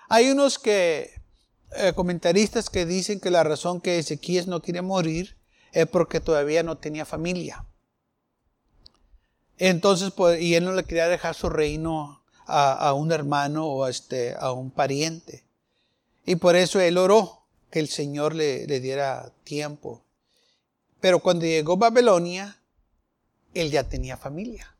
Hay 0.09 0.29
unos 0.29 0.59
que, 0.59 1.21
eh, 1.77 1.93
comentaristas 1.95 2.69
que 2.69 2.85
dicen 2.85 3.21
que 3.21 3.31
la 3.31 3.45
razón 3.45 3.79
que 3.79 3.99
Ezequías 3.99 4.47
no 4.47 4.61
quiere 4.61 4.81
morir 4.81 5.37
es 5.71 5.87
porque 5.87 6.19
todavía 6.19 6.61
no 6.61 6.77
tenía 6.77 7.05
familia. 7.05 7.65
Entonces, 9.57 10.11
pues, 10.11 10.41
y 10.41 10.55
él 10.55 10.65
no 10.65 10.73
le 10.73 10.83
quería 10.83 11.07
dejar 11.07 11.35
su 11.35 11.47
reino 11.47 12.21
a, 12.45 12.91
un 12.91 13.13
hermano 13.13 13.65
o 13.67 13.85
a, 13.85 13.89
este, 13.89 14.35
a 14.37 14.51
un 14.51 14.71
pariente. 14.71 15.45
Y 16.25 16.35
por 16.35 16.57
eso 16.57 16.81
él 16.81 16.97
oró 16.97 17.45
que 17.71 17.79
el 17.79 17.87
Señor 17.87 18.35
le, 18.35 18.67
le 18.67 18.81
diera 18.81 19.31
tiempo. 19.45 20.03
Pero 20.99 21.19
cuando 21.19 21.45
llegó 21.45 21.77
Babilonia, 21.77 22.57
él 23.55 23.71
ya 23.71 23.87
tenía 23.87 24.17
familia. 24.17 24.75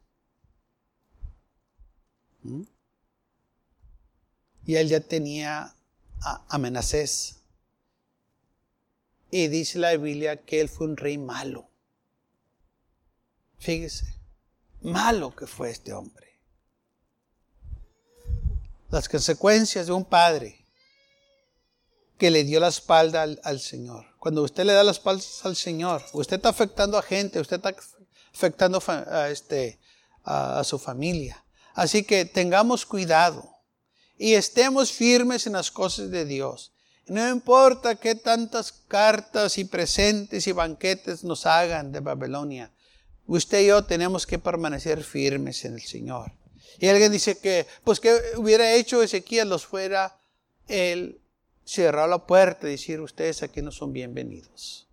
¿Mm? 2.44 2.64
Y 4.68 4.76
él 4.76 4.90
ya 4.90 5.00
tenía 5.00 5.74
amenazas. 6.50 7.38
Y 9.32 9.48
dice 9.48 9.80
la 9.80 9.96
Biblia 9.98 10.44
que 10.44 10.62
él 10.62 10.70
fue 10.70 10.88
un 10.88 10.98
rey 10.98 11.18
malo. 11.18 11.70
Fíjese, 13.58 14.06
malo 14.82 15.36
que 15.36 15.48
fue 15.48 15.72
este 15.72 15.94
hombre. 15.94 16.40
Las 18.90 19.10
consecuencias 19.10 19.88
de 19.88 19.94
un 19.94 20.06
padre 20.06 20.66
que 22.18 22.32
le 22.32 22.44
dio 22.44 22.60
la 22.60 22.70
espalda 22.70 23.24
al, 23.24 23.60
Señor. 23.60 24.06
Cuando 24.20 24.44
usted 24.44 24.66
le 24.66 24.74
da 24.74 24.84
la 24.84 24.92
espalda 24.92 25.24
al 25.44 25.56
Señor, 25.56 26.04
usted 26.14 26.38
está 26.38 26.50
afectando 26.50 26.98
a 26.98 27.02
gente, 27.02 27.40
usted 27.40 27.58
está 27.58 27.76
afectando 28.36 28.84
a, 28.88 29.30
este, 29.30 29.80
a, 30.24 30.64
su 30.66 30.78
familia. 30.78 31.44
Así 31.74 32.04
que 32.04 32.26
tengamos 32.26 32.86
cuidado 32.86 33.50
y 34.18 34.34
estemos 34.34 34.92
firmes 34.92 35.48
en 35.48 35.54
las 35.54 35.72
cosas 35.72 36.12
de 36.12 36.26
Dios. 36.26 36.74
No 37.08 37.30
importa 37.30 37.96
qué 37.96 38.16
tantas 38.16 38.72
cartas 38.72 39.58
y 39.58 39.64
presentes 39.66 40.48
y 40.48 40.52
banquetes 40.52 41.24
nos 41.24 41.46
hagan 41.46 41.92
de 41.92 42.02
Babilonia. 42.02 42.72
Usted 43.26 43.62
y 43.62 43.68
yo 43.68 43.86
tenemos 43.86 44.28
que 44.28 44.40
permanecer 44.40 45.04
firmes 45.04 45.64
en 45.66 45.76
el 45.76 45.82
Señor. 45.82 46.34
Y 46.80 46.88
alguien 46.88 47.12
dice 47.12 47.38
que, 47.38 47.66
pues, 47.84 48.00
que 48.00 48.20
hubiera 48.36 48.74
hecho 48.74 49.02
Ezequiel 49.02 49.50
los 49.50 49.66
fuera 49.66 50.18
él 50.68 51.22
cerrar 51.64 52.10
la 52.10 52.26
puerta 52.26 52.68
y 52.68 52.72
decir, 52.72 53.00
ustedes 53.00 53.44
aquí 53.44 53.62
no 53.62 53.72
son 53.72 53.94
bienvenidos. 53.94 54.88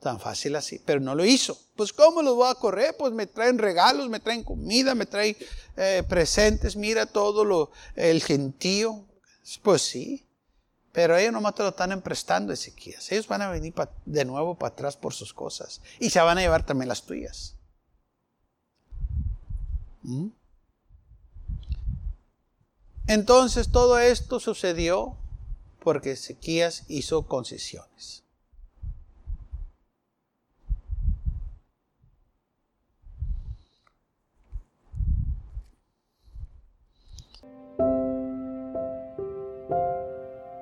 Tan 0.00 0.20
fácil 0.20 0.54
así, 0.54 0.80
pero 0.84 1.00
no 1.00 1.14
lo 1.14 1.24
hizo. 1.24 1.58
Pues 1.74 1.92
¿cómo 1.92 2.22
los 2.22 2.36
voy 2.36 2.50
a 2.50 2.54
correr? 2.54 2.96
Pues 2.96 3.12
me 3.12 3.26
traen 3.26 3.58
regalos, 3.58 4.08
me 4.08 4.20
traen 4.20 4.44
comida, 4.44 4.94
me 4.94 5.06
traen 5.06 5.36
eh, 5.76 6.04
presentes, 6.08 6.76
mira 6.76 7.06
todo 7.06 7.44
lo, 7.44 7.72
el 7.96 8.22
gentío. 8.22 9.04
Pues 9.62 9.82
sí, 9.82 10.24
pero 10.92 11.16
ellos 11.16 11.32
nomás 11.32 11.54
te 11.54 11.62
lo 11.62 11.70
están 11.70 11.92
emprestando, 11.92 12.52
Ezequías. 12.52 13.10
Ellos 13.10 13.26
van 13.26 13.42
a 13.42 13.50
venir 13.50 13.74
de 14.04 14.24
nuevo 14.24 14.56
para 14.56 14.72
atrás 14.72 14.96
por 14.96 15.14
sus 15.14 15.32
cosas 15.32 15.80
y 15.98 16.10
se 16.10 16.20
van 16.20 16.38
a 16.38 16.42
llevar 16.42 16.64
también 16.64 16.88
las 16.88 17.02
tuyas. 17.02 17.56
¿Mm? 20.02 20.28
Entonces 23.08 23.70
todo 23.72 23.98
esto 23.98 24.38
sucedió 24.38 25.16
porque 25.82 26.12
Ezequías 26.12 26.84
hizo 26.88 27.26
concesiones. 27.26 28.24